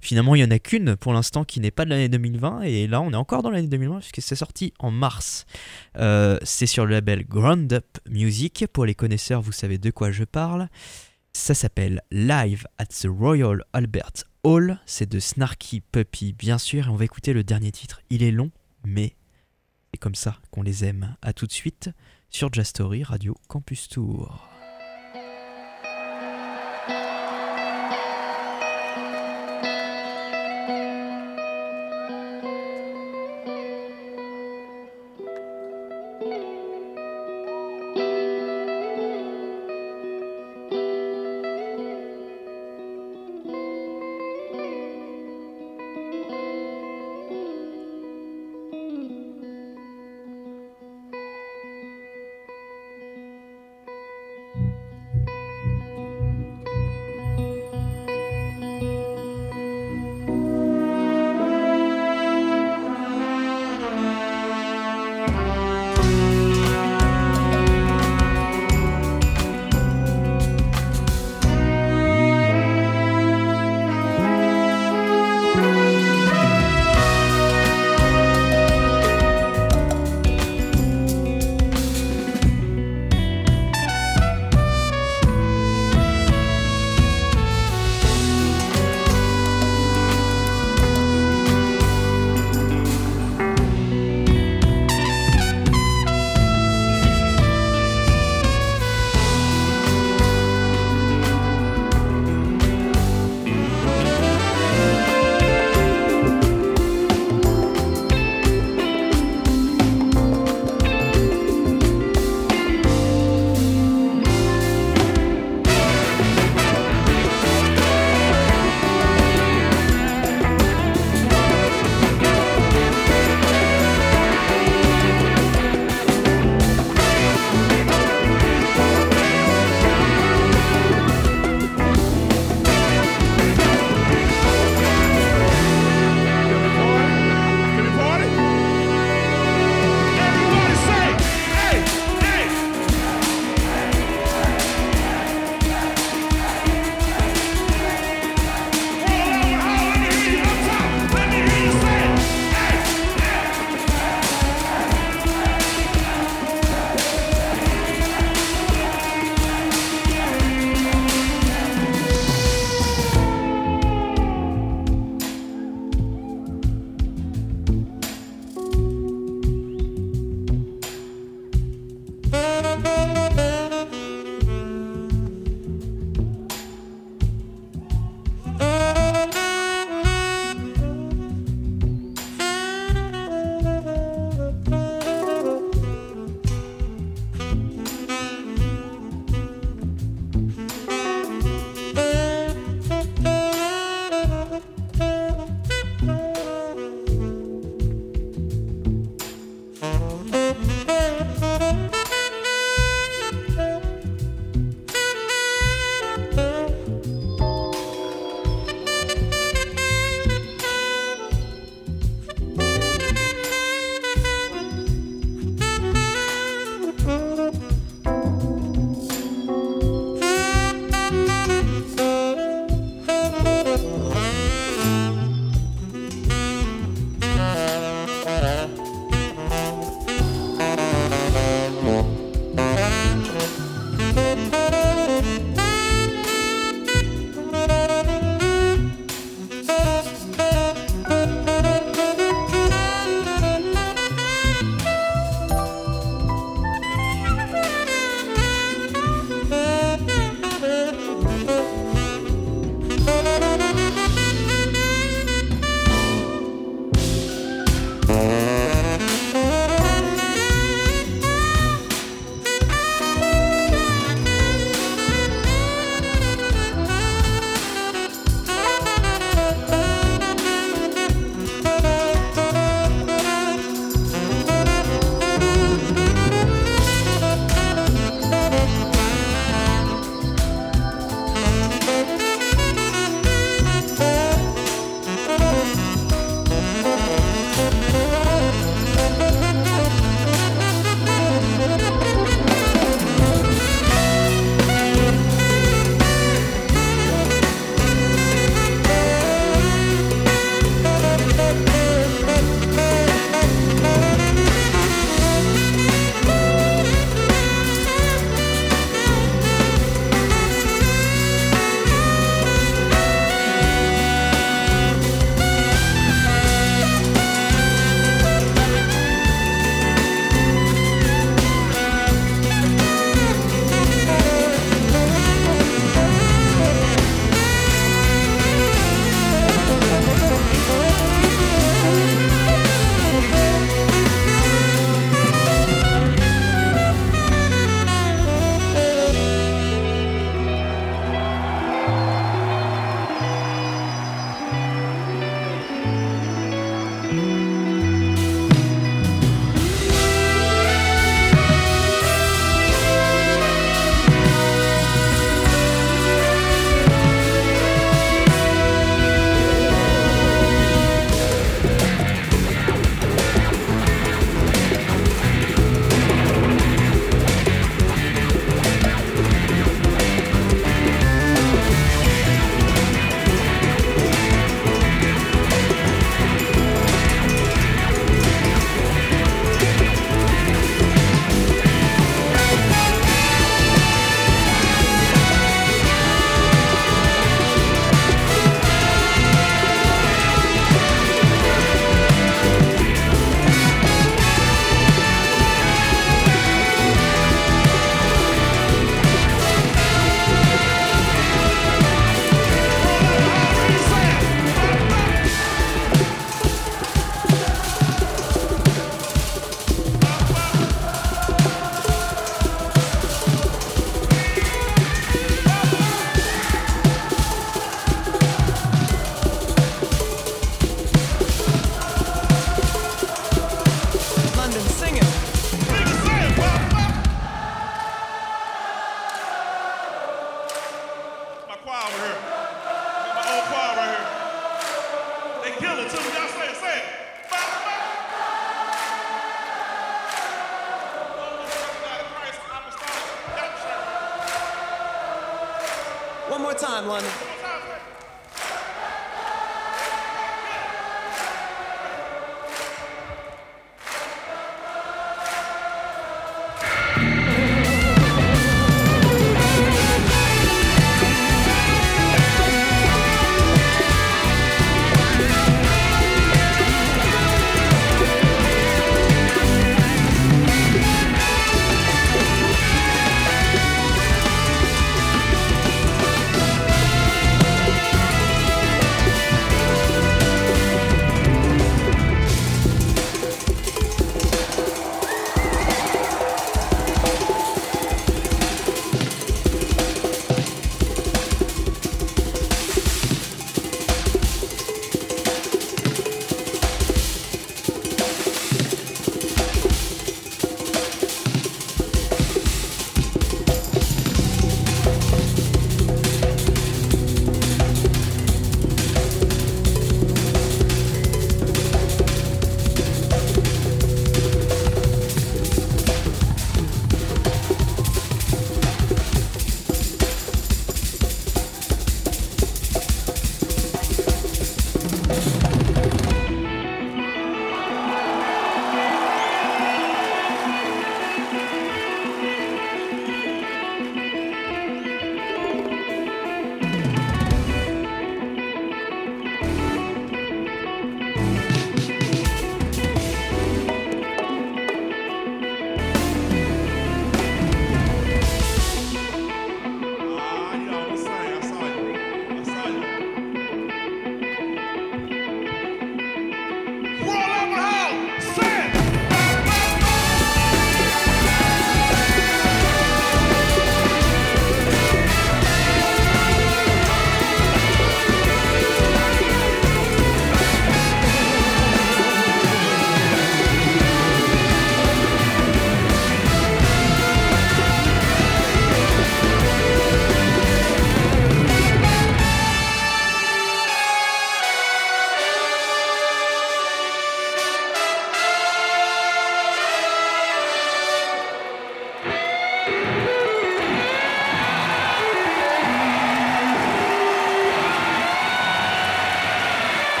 Finalement, 0.00 0.34
il 0.34 0.40
y 0.40 0.44
en 0.44 0.50
a 0.50 0.58
qu'une 0.58 0.96
pour 0.96 1.12
l'instant 1.12 1.44
qui 1.44 1.60
n'est 1.60 1.70
pas 1.70 1.84
de 1.84 1.90
l'année 1.90 2.08
2020, 2.08 2.62
et 2.62 2.86
là, 2.86 3.00
on 3.00 3.12
est 3.12 3.16
encore 3.16 3.42
dans 3.42 3.50
l'année 3.50 3.68
2020 3.68 3.98
puisque 4.00 4.22
c'est 4.22 4.36
sorti 4.36 4.72
en 4.78 4.90
mars. 4.90 5.46
Euh, 5.98 6.38
c'est 6.42 6.66
sur 6.66 6.86
le 6.86 6.92
label 6.92 7.26
Ground 7.26 7.72
Up 7.72 7.98
Music. 8.08 8.66
Pour 8.72 8.84
les 8.86 8.94
connaisseurs, 8.94 9.42
vous 9.42 9.52
savez 9.52 9.78
de 9.78 9.90
quoi 9.90 10.10
je 10.10 10.24
parle. 10.24 10.68
Ça 11.32 11.54
s'appelle 11.54 12.02
Live 12.10 12.66
at 12.78 12.86
the 12.86 13.08
Royal 13.08 13.62
Albert 13.72 14.24
Hall. 14.42 14.80
C'est 14.86 15.08
de 15.08 15.20
Snarky 15.20 15.80
Puppy, 15.80 16.32
bien 16.32 16.56
sûr. 16.56 16.86
Et 16.86 16.88
on 16.88 16.96
va 16.96 17.04
écouter 17.04 17.34
le 17.34 17.44
dernier 17.44 17.72
titre. 17.72 18.00
Il 18.08 18.22
est 18.22 18.30
long, 18.30 18.50
mais 18.84 19.14
comme 19.98 20.14
ça 20.14 20.38
qu'on 20.50 20.62
les 20.62 20.84
aime. 20.84 21.16
A 21.22 21.32
tout 21.32 21.46
de 21.46 21.52
suite 21.52 21.90
sur 22.30 22.52
Jastory 22.52 23.02
Radio 23.02 23.34
Campus 23.48 23.88
Tour. 23.88 24.55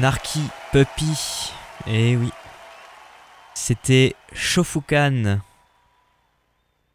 Snarky 0.00 0.40
Puppy. 0.72 1.52
Eh 1.86 2.16
oui. 2.16 2.30
C'était 3.52 4.16
Shofukan 4.32 5.40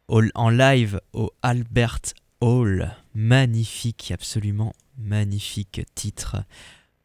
en 0.09 0.49
live 0.49 0.99
au 1.13 1.31
Albert 1.43 2.01
Hall. 2.41 2.95
Magnifique, 3.13 4.09
absolument 4.11 4.73
magnifique 4.97 5.81
titre. 5.93 6.37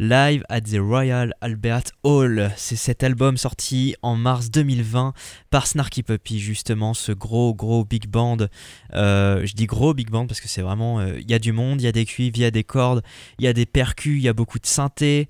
Live 0.03 0.43
at 0.49 0.63
the 0.63 0.79
Royal 0.79 1.35
Albert 1.43 1.93
Hall. 2.05 2.51
C'est 2.57 2.77
cet 2.77 3.03
album 3.03 3.37
sorti 3.37 3.97
en 4.01 4.17
mars 4.17 4.51
2020 4.51 5.13
par 5.51 5.67
Snarky 5.67 6.03
Puppy, 6.03 6.41
justement, 6.41 6.95
ce 6.95 7.13
gros, 7.13 7.55
gros 7.55 7.85
big 7.85 8.07
band. 8.07 8.39
Euh, 8.95 9.45
je 9.45 9.53
dis 9.53 9.67
gros 9.67 9.93
big 9.93 10.09
band 10.09 10.27
parce 10.27 10.41
que 10.41 10.49
c'est 10.49 10.63
vraiment. 10.63 11.01
euh, 11.01 11.21
Il 11.21 11.31
y 11.31 11.35
a 11.35 11.39
du 11.39 11.53
monde, 11.53 11.83
il 11.83 11.85
y 11.85 11.87
a 11.87 11.93
des 11.93 12.07
cuivres, 12.07 12.39
il 12.39 12.41
y 12.41 12.47
a 12.47 12.51
des 12.51 12.65
cordes, 12.65 13.03
il 13.39 13.45
y 13.45 13.49
a 13.49 13.53
des 13.53 13.67
percus, 13.67 14.17
il 14.17 14.23
y 14.23 14.29
a 14.29 14.33
beaucoup 14.33 14.59
de 14.59 14.65
synthé, 14.65 15.29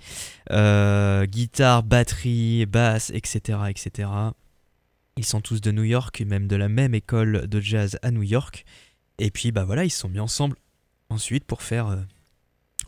euh, 0.52 1.26
guitare, 1.26 1.82
batterie, 1.82 2.64
basse, 2.66 3.10
etc., 3.12 3.58
etc. 3.70 4.08
Ils 5.16 5.24
sont 5.26 5.40
tous 5.40 5.60
de 5.60 5.72
New 5.72 5.82
York, 5.82 6.22
même 6.24 6.46
de 6.46 6.54
la 6.54 6.68
même 6.68 6.94
école 6.94 7.48
de 7.48 7.60
jazz 7.60 7.98
à 8.02 8.12
New 8.12 8.22
York. 8.22 8.64
Et 9.18 9.32
puis, 9.32 9.50
bah 9.50 9.64
voilà, 9.64 9.84
ils 9.84 9.90
se 9.90 9.98
sont 9.98 10.08
mis 10.08 10.20
ensemble 10.20 10.54
ensuite 11.08 11.44
pour 11.44 11.62
faire. 11.62 11.98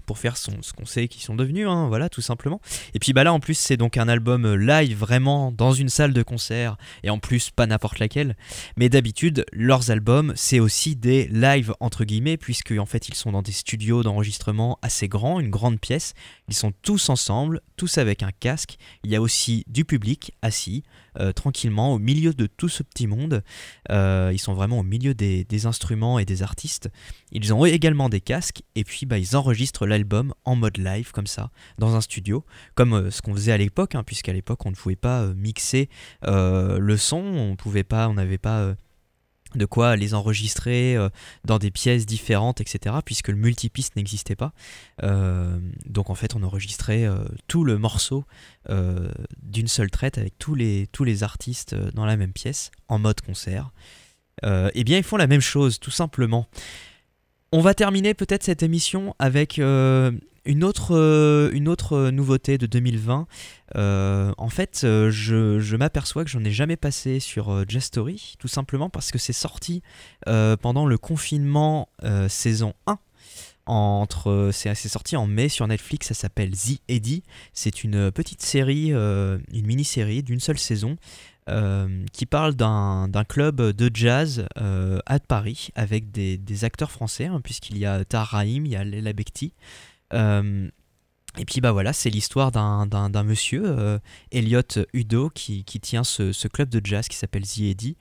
Pour 0.03 0.19
faire 0.19 0.37
ce 0.37 0.51
qu'on 0.73 0.87
sait 0.87 1.09
qu'ils 1.09 1.23
sont 1.23 1.35
devenus, 1.35 1.67
hein, 1.67 1.89
voilà, 1.89 2.09
tout 2.09 2.21
simplement. 2.21 2.61
Et 2.95 2.99
puis 2.99 3.13
bah 3.13 3.25
là, 3.25 3.33
en 3.33 3.41
plus, 3.41 3.55
c'est 3.55 3.77
donc 3.77 3.97
un 3.97 4.09
album 4.09 4.45
euh, 4.45 4.57
live, 4.57 4.97
vraiment, 4.97 5.53
dans 5.53 5.73
une 5.73 5.89
salle 5.89 6.13
de 6.13 6.23
concert, 6.23 6.77
et 7.03 7.11
en 7.11 7.19
plus, 7.19 7.51
pas 7.51 7.67
n'importe 7.67 7.99
laquelle. 7.99 8.37
Mais 8.77 8.89
d'habitude, 8.89 9.45
leurs 9.53 9.91
albums, 9.91 10.33
c'est 10.37 10.61
aussi 10.61 10.97
des 10.97 11.29
live, 11.29 11.75
entre 11.81 12.05
guillemets, 12.05 12.37
puisque 12.37 12.73
en 12.73 12.87
fait, 12.87 13.09
ils 13.09 13.15
sont 13.15 13.33
dans 13.33 13.43
des 13.43 13.53
studios 13.53 14.03
d'enregistrement 14.03 14.79
assez 14.83 15.09
grands, 15.09 15.41
une 15.41 15.51
grande 15.51 15.81
pièce. 15.81 16.15
Ils 16.49 16.55
sont 16.55 16.73
tous 16.83 17.09
ensemble, 17.09 17.61
tous 17.77 17.99
avec 17.99 18.23
un 18.23 18.31
casque. 18.39 18.77
Il 19.05 19.11
y 19.11 19.17
a 19.17 19.21
aussi 19.21 19.65
du 19.69 19.85
public 19.85 20.33
assis, 20.43 20.83
euh, 21.19 21.33
tranquillement, 21.33 21.93
au 21.95 21.99
milieu 21.99 22.33
de 22.33 22.47
tout 22.47 22.69
ce 22.69 22.83
petit 22.83 23.07
monde. 23.07 23.43
Euh, 23.91 24.31
ils 24.33 24.39
sont 24.39 24.55
vraiment 24.55 24.79
au 24.79 24.83
milieu 24.83 25.15
des, 25.15 25.67
instruments 25.67 26.19
et 26.19 26.25
des 26.25 26.43
artistes. 26.43 26.91
Ils 27.31 27.53
ont 27.55 27.65
également 27.65 28.09
des 28.09 28.21
casques, 28.21 28.63
et 28.75 28.85
puis 28.85 29.07
bah, 29.07 29.19
ils 29.19 29.37
enregistrent 29.37 29.87
l'album 29.87 30.35
en 30.45 30.57
mode 30.57 30.79
live, 30.79 31.13
comme 31.13 31.27
ça, 31.27 31.51
dans 31.79 31.95
un 31.95 32.01
studio, 32.01 32.45
comme 32.75 32.95
euh, 32.95 33.11
ce 33.11 33.23
qu'on 33.23 33.35
faisait 33.35 33.53
à 33.53 33.59
l'époque, 33.59 33.95
hein, 33.95 34.03
puisqu'à 34.03 34.33
l'époque, 34.33 34.65
on 34.67 34.71
ne 34.71 34.75
pouvait 34.75 34.97
pas 34.97 35.27
mixer 35.35 35.89
le 36.23 36.97
son, 36.97 37.19
on 37.19 37.57
pouvait 37.57 37.85
pas, 37.85 38.09
on 38.09 38.15
n'avait 38.15 38.39
pas 38.39 38.75
de 39.57 39.65
quoi 39.65 39.97
les 39.97 40.15
enregistrer 40.15 40.97
euh, 40.97 41.09
dans 41.45 41.59
des 41.59 41.71
pièces 41.71 42.07
différentes, 42.07 42.61
etc., 42.61 42.97
puisque 43.05 43.29
le 43.29 43.37
multipiste 43.37 43.97
n'existait 43.97 44.37
pas. 44.37 44.53
Euh, 45.03 45.59
donc 45.87 46.11
en 46.11 46.15
fait, 46.15 46.35
on 46.35 46.43
enregistrait 46.43 47.05
euh, 47.05 47.25
tout 47.49 47.65
le 47.65 47.79
morceau 47.79 48.25
d'une 49.43 49.67
seule 49.67 49.91
traite 49.91 50.19
avec 50.19 50.39
tous 50.39 50.55
les, 50.55 51.23
artistes 51.23 51.75
dans 51.75 52.07
la 52.07 52.17
même 52.17 52.33
pièce, 52.33 52.71
en 52.89 53.01
mode 53.01 53.21
concert. 53.21 53.73
Eh 54.45 54.85
bien, 54.85 54.99
ils 54.99 55.05
font 55.05 55.17
la 55.17 55.27
même 55.27 55.41
chose, 55.41 55.81
tout 55.81 55.91
simplement. 55.91 56.47
On 57.51 57.61
va 57.61 57.75
terminer 57.75 58.15
peut-être 58.15 58.45
cette 58.45 58.63
émission 58.63 59.17
avec 59.19 59.61
une, 60.45 60.64
autre, 60.64 60.95
euh, 60.95 61.66
autre 61.66 62.11
nouveauté 62.11 62.59
de 62.59 62.66
2020. 62.66 63.26
Euh, 63.76 64.32
en 64.38 64.49
fait, 64.49 64.82
euh, 64.84 65.11
je, 65.11 65.76
m'aperçois 65.76 66.24
que 66.24 66.30
j'en 66.30 66.45
ai 66.45 66.51
jamais 66.51 66.76
passé 66.76 67.20
sur 67.20 67.51
euh, 67.51 67.64
Jazz 67.66 67.84
Story, 67.84 68.34
tout 68.38 68.49
simplement 68.49 68.90
parce 68.90 69.11
que 69.11 69.18
c'est 69.18 69.32
sorti 69.32 69.82
euh, 70.28 70.57
pendant 70.57 70.86
le 70.86 70.99
confinement 70.99 71.88
euh, 72.05 72.28
saison 72.28 72.74
1. 72.86 72.99
Entre, 73.64 74.28
euh, 74.28 74.53
c'est 74.53 74.74
sorti 74.74 75.16
en 75.16 75.28
mai 75.28 75.49
sur 75.49 75.66
Netflix, 75.68 76.09
ça 76.09 76.14
s'appelle 76.14 76.51
The 76.51 76.80
Eddie. 76.88 77.22
C'est 77.53 77.84
une 77.84 78.11
petite 78.11 78.43
série, 78.43 78.93
euh, 78.93 79.38
une 79.53 79.66
mini-série 79.66 80.24
d'une 80.24 80.40
seule 80.40 80.59
saison 80.59 80.97
euh, 81.49 82.05
qui 82.12 82.26
parle 82.26 82.55
d'un 82.55 83.24
club 83.28 83.61
de 83.61 83.90
jazz 83.95 84.47
euh, 84.59 84.99
à 85.07 85.20
Paris 85.20 85.68
avec 85.76 86.11
des, 86.11 86.64
acteurs 86.64 86.90
français, 86.90 87.26
hein, 87.26 87.40
puisqu'il 87.43 87.78
y 87.78 87.86
a 87.86 88.05
Tahar 88.05 88.28
Rahim, 88.28 88.66
il 88.66 88.72
y 88.72 88.76
a 88.76 88.84
Léla 88.84 89.12
Bekti. 89.12 89.53
Euh, 90.13 90.69
et 91.39 91.47
puis 91.47 91.63
bah 91.63 91.73
voilà, 91.73 91.95
c'est 91.95 92.11
l'histoire 92.11 92.53
d'un 92.53 93.23
monsieur, 93.25 93.63
euh, 93.65 93.99
Elliot 94.33 94.63
Udo, 94.93 95.31
qui, 95.31 95.65
tient 95.65 96.05
ce, 96.05 96.49
club 96.49 96.69
de 96.69 96.85
jazz 96.85 97.09
qui 97.09 97.17
s'appelle 97.17 97.47
The 97.47 97.61
Eddie. 97.61 97.97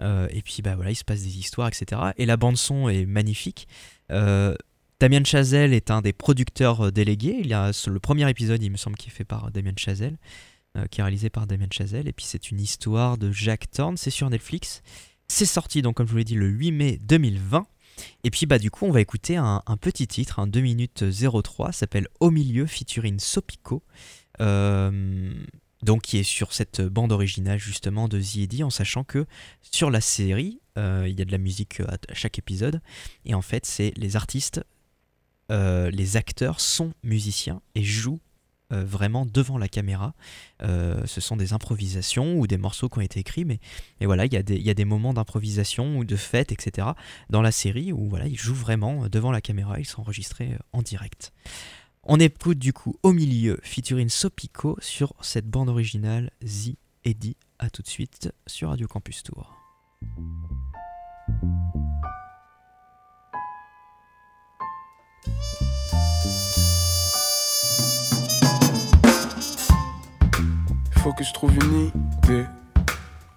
Euh, 0.00 0.28
et 0.30 0.42
puis 0.42 0.62
bah 0.62 0.76
voilà, 0.76 0.92
il 0.92 0.96
se 0.96 1.04
passe 1.04 1.22
des 1.22 1.38
histoires, 1.38 1.68
etc. 1.68 2.00
Et 2.16 2.26
la 2.26 2.36
bande 2.36 2.56
son 2.56 2.88
est 2.88 3.06
magnifique. 3.06 3.66
Damien 4.08 5.24
Chazelle 5.24 5.74
est 5.74 5.90
un 5.90 6.00
des 6.00 6.12
producteurs 6.12 6.92
délégués. 6.92 7.40
Il 7.42 7.52
a 7.52 7.72
le 7.86 7.98
premier 7.98 8.28
épisode, 8.30 8.62
il 8.62 8.70
me 8.70 8.76
semble, 8.76 8.96
qui 8.96 9.08
est 9.08 9.12
fait 9.12 9.24
par 9.24 9.50
Damien 9.50 9.74
Chazelle, 9.76 10.16
qui 10.90 11.00
est 11.00 11.02
réalisé 11.02 11.28
par 11.28 11.48
Damien 11.48 11.66
Chazelle. 11.70 12.06
Et 12.06 12.12
puis 12.12 12.24
c'est 12.24 12.52
une 12.52 12.60
histoire 12.60 13.18
de 13.18 13.32
Jack 13.32 13.68
Thorne, 13.72 13.96
c'est 13.96 14.10
sur 14.10 14.30
Netflix. 14.30 14.82
C'est 15.26 15.44
sorti 15.44 15.82
donc 15.82 15.96
comme 15.96 16.06
je 16.06 16.12
vous 16.12 16.18
l'ai 16.18 16.24
dit 16.24 16.36
le 16.36 16.46
8 16.46 16.70
mai 16.70 16.98
2020. 17.02 17.66
Et 18.24 18.30
puis 18.30 18.46
bah 18.46 18.58
du 18.58 18.70
coup 18.70 18.84
on 18.84 18.90
va 18.90 19.00
écouter 19.00 19.36
un, 19.36 19.62
petit 19.80 20.06
titre, 20.06 20.38
un 20.38 20.46
2 20.46 20.60
minutes 20.60 21.04
03, 21.10 21.72
s'appelle 21.72 22.08
Au 22.20 22.30
milieu 22.30 22.66
featuring 22.66 23.18
Sopico. 23.18 23.82
Euh, 24.40 25.32
donc 25.82 26.02
qui 26.02 26.18
est 26.18 26.24
sur 26.24 26.52
cette 26.52 26.80
bande 26.80 27.12
originale 27.12 27.58
justement 27.58 28.08
de 28.08 28.18
Eddie, 28.18 28.64
en 28.64 28.70
sachant 28.70 29.04
que 29.04 29.26
sur 29.62 29.90
la 29.90 30.00
série, 30.00 30.60
euh, 30.78 31.06
il 31.08 31.18
y 31.18 31.22
a 31.22 31.24
de 31.24 31.32
la 31.32 31.38
musique 31.38 31.80
à 31.80 31.96
à 32.08 32.14
chaque 32.14 32.38
épisode, 32.38 32.80
et 33.24 33.34
en 33.34 33.42
fait 33.42 33.64
c'est 33.66 33.92
les 33.96 34.16
artistes, 34.16 34.62
euh, 35.52 35.90
les 35.90 36.16
acteurs 36.16 36.60
sont 36.60 36.92
musiciens 37.02 37.62
et 37.74 37.84
jouent 37.84 38.20
euh, 38.72 38.84
vraiment 38.84 39.26
devant 39.26 39.58
la 39.58 39.68
caméra. 39.68 40.14
Euh, 40.62 41.04
ce 41.06 41.20
sont 41.20 41.36
des 41.36 41.52
improvisations 41.52 42.36
ou 42.38 42.46
des 42.46 42.58
morceaux 42.58 42.88
qui 42.88 42.98
ont 42.98 43.02
été 43.02 43.20
écrits, 43.20 43.44
mais, 43.44 43.60
voilà, 44.00 44.26
il 44.26 44.32
y, 44.32 44.36
a 44.36 44.42
des- 44.74 44.84
moments 44.84 45.14
d'improvisation 45.14 45.98
ou 45.98 46.04
de 46.04 46.16
fête, 46.16 46.52
etc. 46.52 46.88
dans 47.30 47.42
la 47.42 47.52
série 47.52 47.92
où 47.92 48.08
voilà, 48.08 48.26
ils 48.26 48.38
jouent 48.38 48.54
vraiment 48.54 49.08
devant 49.08 49.30
la 49.30 49.40
caméra, 49.40 49.78
ils 49.78 49.84
sont 49.84 50.00
enregistrés 50.02 50.52
euh, 50.52 50.58
en 50.72 50.82
direct. 50.82 51.32
On 52.02 52.20
écoute 52.20 52.58
du 52.58 52.72
coup 52.72 52.96
au 53.02 53.12
milieu 53.12 53.58
featuring 53.62 54.08
Sopico 54.08 54.76
sur 54.80 55.12
cette 55.20 55.48
bande 55.48 55.68
originale 55.68 56.30
The 56.40 56.76
Eddie. 57.04 57.36
A 57.58 57.68
tout 57.70 57.82
de 57.82 57.88
suite 57.88 58.32
sur 58.46 58.68
Radio 58.68 58.86
Campus 58.86 59.22
Tour. 59.24 59.52
Faut 71.06 71.12
que 71.12 71.22
je 71.22 71.32
trouve 71.32 71.54
une 71.54 71.86
idée. 71.86 72.46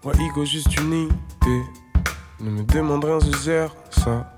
Ouais, 0.04 0.16
Igo, 0.20 0.44
juste 0.44 0.76
une 0.80 0.92
idée. 0.92 1.64
Ne 2.40 2.50
me 2.50 2.64
demande 2.64 3.06
rien, 3.06 3.20
je 3.20 3.38
gère 3.44 3.76
ça. 3.92 4.34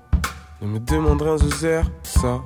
Ne 0.60 0.66
me 0.66 0.78
demande 0.78 1.22
rien, 1.22 1.38
je 1.38 1.48
gère 1.56 1.86
ça. 2.02 2.42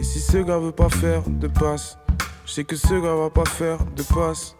Et 0.00 0.02
si 0.02 0.18
ce 0.18 0.38
gars 0.38 0.56
veut 0.56 0.72
pas 0.72 0.88
faire 0.88 1.20
de 1.28 1.48
passe, 1.48 1.98
je 2.46 2.50
sais 2.50 2.64
que 2.64 2.76
ce 2.76 2.94
gars 2.94 3.14
va 3.14 3.28
pas 3.28 3.44
faire 3.44 3.76
de 3.94 4.02
passe. 4.04 4.56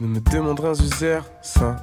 Ne 0.00 0.06
me 0.06 0.20
demande 0.20 0.60
rien, 0.60 0.72
je 0.72 0.96
gère 0.96 1.24
ça. 1.42 1.76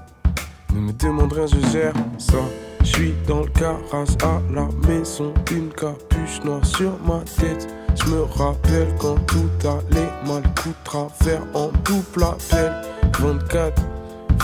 Ne 0.74 0.80
me 0.80 0.92
demande 0.92 1.32
rien, 1.32 1.46
je 1.46 1.60
gère 1.70 1.94
ça. 2.18 2.40
Je 2.80 2.88
suis 2.88 3.14
dans 3.28 3.42
le 3.42 3.50
carrosse 3.50 4.18
à 4.24 4.42
la 4.52 4.68
maison, 4.88 5.32
une 5.52 5.70
capuche 5.70 6.44
noire 6.44 6.66
sur 6.66 6.98
ma 7.06 7.20
tête. 7.20 7.68
Je 7.94 8.10
me 8.10 8.24
rappelle 8.24 8.88
quand 8.98 9.24
tout 9.28 9.48
allait 9.68 10.10
mal, 10.26 10.42
coup 10.64 10.70
de 10.70 10.84
travers 10.84 11.44
en 11.54 11.68
double 11.84 12.24
appel. 12.24 12.91
24, 13.20 13.82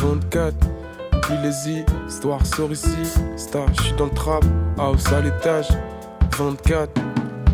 24, 0.01 0.53
oublie 1.13 1.38
les 1.43 1.84
histoires, 2.07 2.45
sors 2.45 2.72
ici, 2.72 2.89
star, 3.36 3.65
je 3.78 3.84
suis 3.84 3.93
dans 3.93 4.05
le 4.05 4.11
trap, 4.11 4.43
house 4.78 5.11
à 5.11 5.22
l'étage. 5.22 5.68
24, 6.38 6.89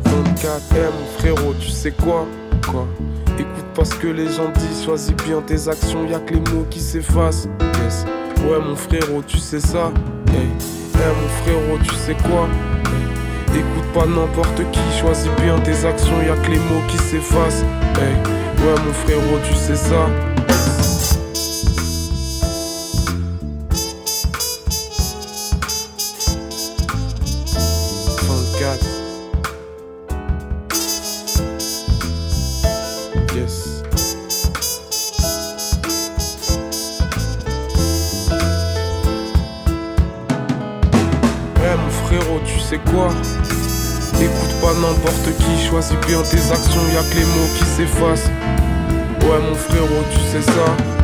24, 0.04 0.62
eh 0.76 0.80
mon 0.82 1.06
frérot, 1.18 1.54
tu 1.60 1.70
sais 1.70 1.92
quoi, 1.92 2.26
quoi? 2.70 2.86
Écoute 3.40 3.66
pas 3.74 3.86
ce 3.86 3.96
que 3.96 4.08
les 4.08 4.28
gens 4.28 4.50
disent, 4.56 4.84
choisis 4.84 5.16
bien 5.26 5.42
tes 5.42 5.68
actions, 5.70 6.06
y'a 6.06 6.20
que 6.20 6.34
les 6.34 6.40
mots 6.52 6.66
qui 6.70 6.80
s'effacent. 6.80 7.48
Yes. 7.84 8.06
Ouais 8.46 8.60
mon 8.60 8.76
frérot, 8.76 9.24
tu 9.26 9.38
sais 9.38 9.62
ça, 9.62 9.92
hey. 10.28 10.50
Eh 10.96 10.98
mon 10.98 11.30
frérot, 11.44 11.78
tu 11.84 11.96
sais 11.96 12.16
quoi? 12.16 12.48
Hey. 12.86 13.60
Écoute 13.60 13.94
pas 13.94 14.06
n'importe 14.06 14.62
qui, 14.72 15.00
choisis 15.00 15.30
bien 15.42 15.58
tes 15.60 15.86
actions, 15.86 16.22
y'a 16.22 16.36
que 16.46 16.52
les 16.52 16.60
mots 16.60 16.84
qui 16.90 16.98
s'effacent. 16.98 17.64
Hey. 17.96 18.16
Ouais 18.60 18.76
mon 18.86 18.94
frérot, 18.94 19.40
tu 19.48 19.56
sais 19.56 19.76
ça? 19.76 20.08
Choisis 45.74 45.98
bien 46.06 46.22
tes 46.22 46.52
actions, 46.52 46.86
y'a 46.94 47.02
que 47.02 47.16
les 47.16 47.26
mots 47.26 47.50
qui 47.58 47.66
s'effacent. 47.66 48.30
Ouais 49.22 49.40
mon 49.42 49.56
frérot, 49.56 50.04
tu 50.12 50.20
sais 50.20 50.44
ça. 50.44 51.03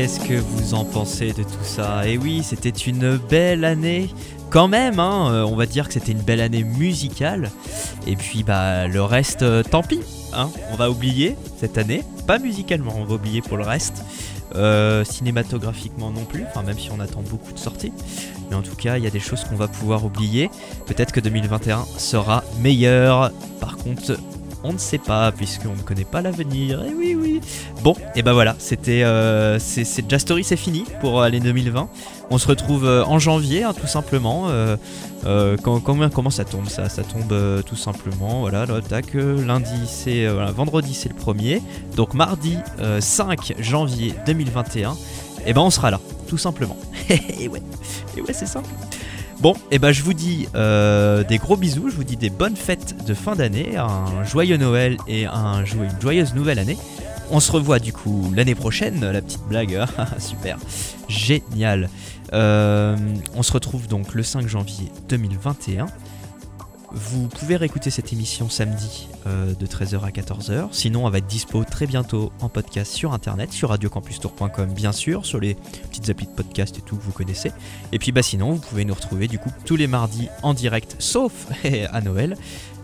Qu'est-ce 0.00 0.20
que 0.20 0.32
vous 0.32 0.72
en 0.72 0.86
pensez 0.86 1.34
de 1.34 1.42
tout 1.42 1.62
ça? 1.62 2.08
Et 2.08 2.16
oui, 2.16 2.42
c'était 2.42 2.70
une 2.70 3.18
belle 3.18 3.66
année. 3.66 4.08
Quand 4.48 4.66
même, 4.66 4.98
hein, 4.98 5.30
euh, 5.30 5.42
on 5.42 5.56
va 5.56 5.66
dire 5.66 5.88
que 5.88 5.92
c'était 5.92 6.12
une 6.12 6.22
belle 6.22 6.40
année 6.40 6.64
musicale. 6.64 7.50
Et 8.06 8.16
puis, 8.16 8.42
bah, 8.42 8.88
le 8.88 9.02
reste, 9.02 9.42
euh, 9.42 9.62
tant 9.62 9.82
pis. 9.82 10.00
Hein, 10.32 10.48
on 10.72 10.76
va 10.76 10.90
oublier 10.90 11.36
cette 11.58 11.76
année. 11.76 12.02
Pas 12.26 12.38
musicalement, 12.38 12.94
on 12.96 13.04
va 13.04 13.16
oublier 13.16 13.42
pour 13.42 13.58
le 13.58 13.62
reste. 13.62 14.02
Euh, 14.54 15.04
cinématographiquement 15.04 16.10
non 16.10 16.24
plus, 16.24 16.44
enfin 16.44 16.62
même 16.62 16.78
si 16.78 16.90
on 16.90 16.98
attend 16.98 17.20
beaucoup 17.20 17.52
de 17.52 17.58
sorties. 17.58 17.92
Mais 18.48 18.56
en 18.56 18.62
tout 18.62 18.76
cas, 18.76 18.96
il 18.96 19.04
y 19.04 19.06
a 19.06 19.10
des 19.10 19.20
choses 19.20 19.44
qu'on 19.44 19.56
va 19.56 19.68
pouvoir 19.68 20.02
oublier. 20.06 20.48
Peut-être 20.86 21.12
que 21.12 21.20
2021 21.20 21.84
sera 21.98 22.42
meilleur. 22.62 23.32
Par 23.60 23.76
contre, 23.76 24.16
on 24.64 24.72
ne 24.72 24.78
sait 24.78 24.98
pas 24.98 25.32
puisqu'on 25.32 25.74
ne 25.76 25.82
connaît 25.82 26.04
pas 26.04 26.22
l'avenir. 26.22 26.82
Et 26.84 26.94
oui, 26.94 27.16
oui. 27.18 27.40
Bon, 27.82 27.94
et 28.14 28.22
ben 28.22 28.32
voilà, 28.32 28.56
c'était 28.58 29.02
euh, 29.02 29.58
c'est 29.58 29.84
c'est 29.84 30.08
Just 30.08 30.22
Story, 30.22 30.44
c'est 30.44 30.56
fini 30.56 30.84
pour 31.00 31.20
l'année 31.20 31.40
2020. 31.40 31.88
On 32.30 32.38
se 32.38 32.46
retrouve 32.46 32.84
euh, 32.84 33.04
en 33.04 33.18
janvier, 33.18 33.64
hein, 33.64 33.72
tout 33.78 33.86
simplement. 33.86 34.48
Euh, 34.48 34.76
euh, 35.26 35.56
comment 35.56 36.30
ça 36.30 36.44
tombe 36.44 36.68
ça 36.68 36.88
Ça 36.88 37.02
tombe 37.02 37.32
euh, 37.32 37.62
tout 37.62 37.76
simplement. 37.76 38.40
Voilà, 38.40 38.66
là, 38.66 38.80
tac. 38.80 39.14
euh, 39.14 39.44
lundi, 39.44 39.86
c'est 39.86 40.26
euh, 40.26 40.34
voilà, 40.34 40.52
vendredi, 40.52 40.94
c'est 40.94 41.08
le 41.08 41.14
premier. 41.14 41.62
Donc 41.96 42.14
mardi 42.14 42.56
euh, 42.80 43.00
5 43.00 43.54
janvier 43.58 44.14
2021. 44.26 44.96
Et 45.46 45.52
ben 45.52 45.62
on 45.62 45.70
sera 45.70 45.90
là, 45.90 46.00
tout 46.28 46.38
simplement. 46.38 46.76
et 47.08 47.48
ouais, 47.48 47.62
et 48.16 48.20
ouais, 48.20 48.32
c'est 48.32 48.46
simple. 48.46 48.68
Bon, 49.40 49.54
et 49.70 49.78
ben 49.78 49.90
je 49.90 50.02
vous 50.02 50.12
dis 50.12 50.48
euh, 50.54 51.24
des 51.24 51.38
gros 51.38 51.56
bisous, 51.56 51.88
je 51.88 51.96
vous 51.96 52.04
dis 52.04 52.16
des 52.16 52.28
bonnes 52.28 52.56
fêtes 52.56 53.06
de 53.06 53.14
fin 53.14 53.34
d'année, 53.34 53.78
un 53.78 54.22
joyeux 54.24 54.58
Noël 54.58 54.98
et 55.08 55.26
une 55.26 55.64
joyeuse 55.98 56.34
nouvelle 56.34 56.58
année. 56.58 56.76
On 57.30 57.40
se 57.40 57.50
revoit 57.50 57.78
du 57.78 57.90
coup 57.90 58.30
l'année 58.34 58.54
prochaine, 58.54 59.00
la 59.00 59.22
petite 59.22 59.42
blague, 59.48 59.82
super, 60.18 60.58
génial. 61.08 61.88
Euh, 62.34 62.96
on 63.34 63.42
se 63.42 63.52
retrouve 63.52 63.88
donc 63.88 64.14
le 64.14 64.22
5 64.22 64.46
janvier 64.46 64.92
2021. 65.08 65.86
Vous 66.92 67.28
pouvez 67.28 67.56
réécouter 67.56 67.90
cette 67.90 68.12
émission 68.12 68.48
samedi 68.48 69.08
euh, 69.26 69.54
de 69.54 69.66
13h 69.66 70.00
à 70.02 70.10
14h. 70.10 70.68
Sinon, 70.72 71.06
elle 71.06 71.12
va 71.12 71.18
être 71.18 71.26
dispo 71.26 71.62
très 71.62 71.86
bientôt 71.86 72.32
en 72.40 72.48
podcast 72.48 72.92
sur 72.92 73.12
internet, 73.12 73.52
sur 73.52 73.68
radiocampustour.com 73.68 74.72
bien 74.72 74.90
sûr, 74.90 75.24
sur 75.24 75.38
les 75.38 75.54
petites 75.88 76.10
applis 76.10 76.26
de 76.26 76.32
podcast 76.32 76.78
et 76.78 76.80
tout 76.80 76.96
que 76.96 77.02
vous 77.02 77.12
connaissez. 77.12 77.52
Et 77.92 78.00
puis 78.00 78.10
bah 78.10 78.22
sinon, 78.22 78.54
vous 78.54 78.60
pouvez 78.60 78.84
nous 78.84 78.94
retrouver 78.94 79.28
du 79.28 79.38
coup 79.38 79.50
tous 79.64 79.76
les 79.76 79.86
mardis 79.86 80.28
en 80.42 80.52
direct, 80.52 80.96
sauf 80.98 81.46
à 81.92 82.00
Noël 82.00 82.36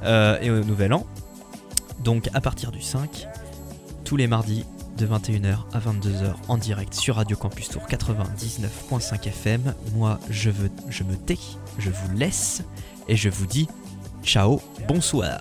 euh, 0.04 0.38
et 0.40 0.50
au 0.50 0.62
Nouvel 0.62 0.92
An. 0.92 1.04
Donc 2.04 2.28
à 2.32 2.40
partir 2.40 2.70
du 2.70 2.82
5, 2.82 3.26
tous 4.04 4.16
les 4.16 4.28
mardis 4.28 4.64
de 4.98 5.06
21h 5.06 5.58
à 5.72 5.80
22h 5.80 6.34
en 6.48 6.56
direct 6.56 6.94
sur 6.94 7.16
Radio 7.16 7.36
Campus 7.36 7.70
Tour 7.70 7.82
99.5 7.90 9.26
FM. 9.26 9.74
Moi, 9.94 10.20
je, 10.30 10.50
veux, 10.50 10.70
je 10.88 11.02
me 11.02 11.16
tais, 11.16 11.38
je 11.78 11.90
vous 11.90 12.16
laisse 12.16 12.62
et 13.08 13.16
je 13.16 13.28
vous 13.28 13.46
dis 13.46 13.68
ciao, 14.26 14.60
bonsoir. 14.88 15.40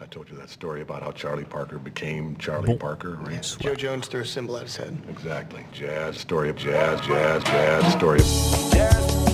I 0.00 0.06
told 0.06 0.30
you 0.30 0.36
that 0.36 0.50
story 0.50 0.82
about 0.82 1.02
how 1.02 1.12
Charlie 1.12 1.44
Parker 1.44 1.78
became 1.78 2.36
Charlie 2.36 2.68
Bon. 2.68 2.78
Parker, 2.78 3.16
right? 3.22 3.56
Joe 3.60 3.74
Jones 3.74 4.08
threw 4.08 4.22
a 4.22 4.26
symbol 4.26 4.56
at 4.56 4.64
his 4.64 4.76
head. 4.76 4.96
Exactly. 5.08 5.64
Jazz, 5.72 6.16
story 6.16 6.48
of 6.48 6.56
jazz, 6.56 7.00
jazz, 7.00 7.42
jazz, 7.44 7.92
story 7.92 8.20
of... 8.20 8.26
Jazz, 8.72 9.31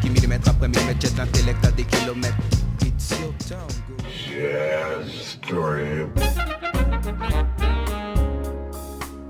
Qui 0.00 0.10
millimètre 0.10 0.48
après 0.48 0.68
millimètre 0.68 1.06
l'intellect 1.16 1.64
à 1.64 1.70
des 1.72 1.84
kilomètres. 1.84 2.36
It's 2.82 3.10
your 3.10 3.32
town, 3.48 3.66
go. 3.88 4.04
Jazz, 4.08 5.38
story. 5.42 6.06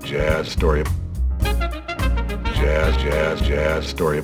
Jazz, 0.03 0.47
story. 0.49 0.83
Jazz, 2.53 2.97
jazz, 3.01 3.41
jazz, 3.41 3.87
story 3.87 4.21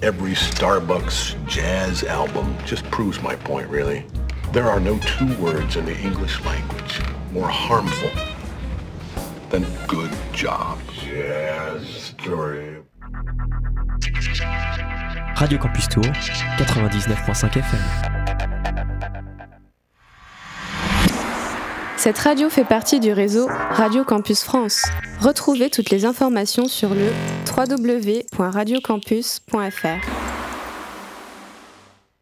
every 0.00 0.32
Starbucks 0.32 1.34
jazz 1.46 2.02
album 2.04 2.56
just 2.64 2.82
proves 2.90 3.20
my 3.20 3.36
point, 3.36 3.68
really. 3.68 4.06
There 4.50 4.64
are 4.64 4.80
no 4.80 4.98
two 4.98 5.34
words 5.34 5.76
in 5.76 5.84
the 5.84 5.94
English 6.00 6.42
language 6.42 7.02
more 7.32 7.48
harmful 7.48 8.08
than 9.50 9.66
good 9.86 10.10
job. 10.32 10.78
Jazz 11.04 11.86
story. 11.86 12.78
Radio 15.36 15.58
Campus 15.58 15.86
Tour, 15.88 16.02
99.5 16.02 17.58
FM. 17.58 17.78
Cette 21.98 22.18
radio 22.18 22.48
fait 22.48 22.64
partie 22.64 23.00
du 23.00 23.12
réseau 23.12 23.48
Radio 23.72 24.02
Campus 24.02 24.44
France. 24.44 24.84
Retrouvez 25.20 25.68
toutes 25.68 25.90
les 25.90 26.06
informations 26.06 26.68
sur 26.68 26.94
le 26.94 27.12
www.radiocampus.fr. 27.54 30.27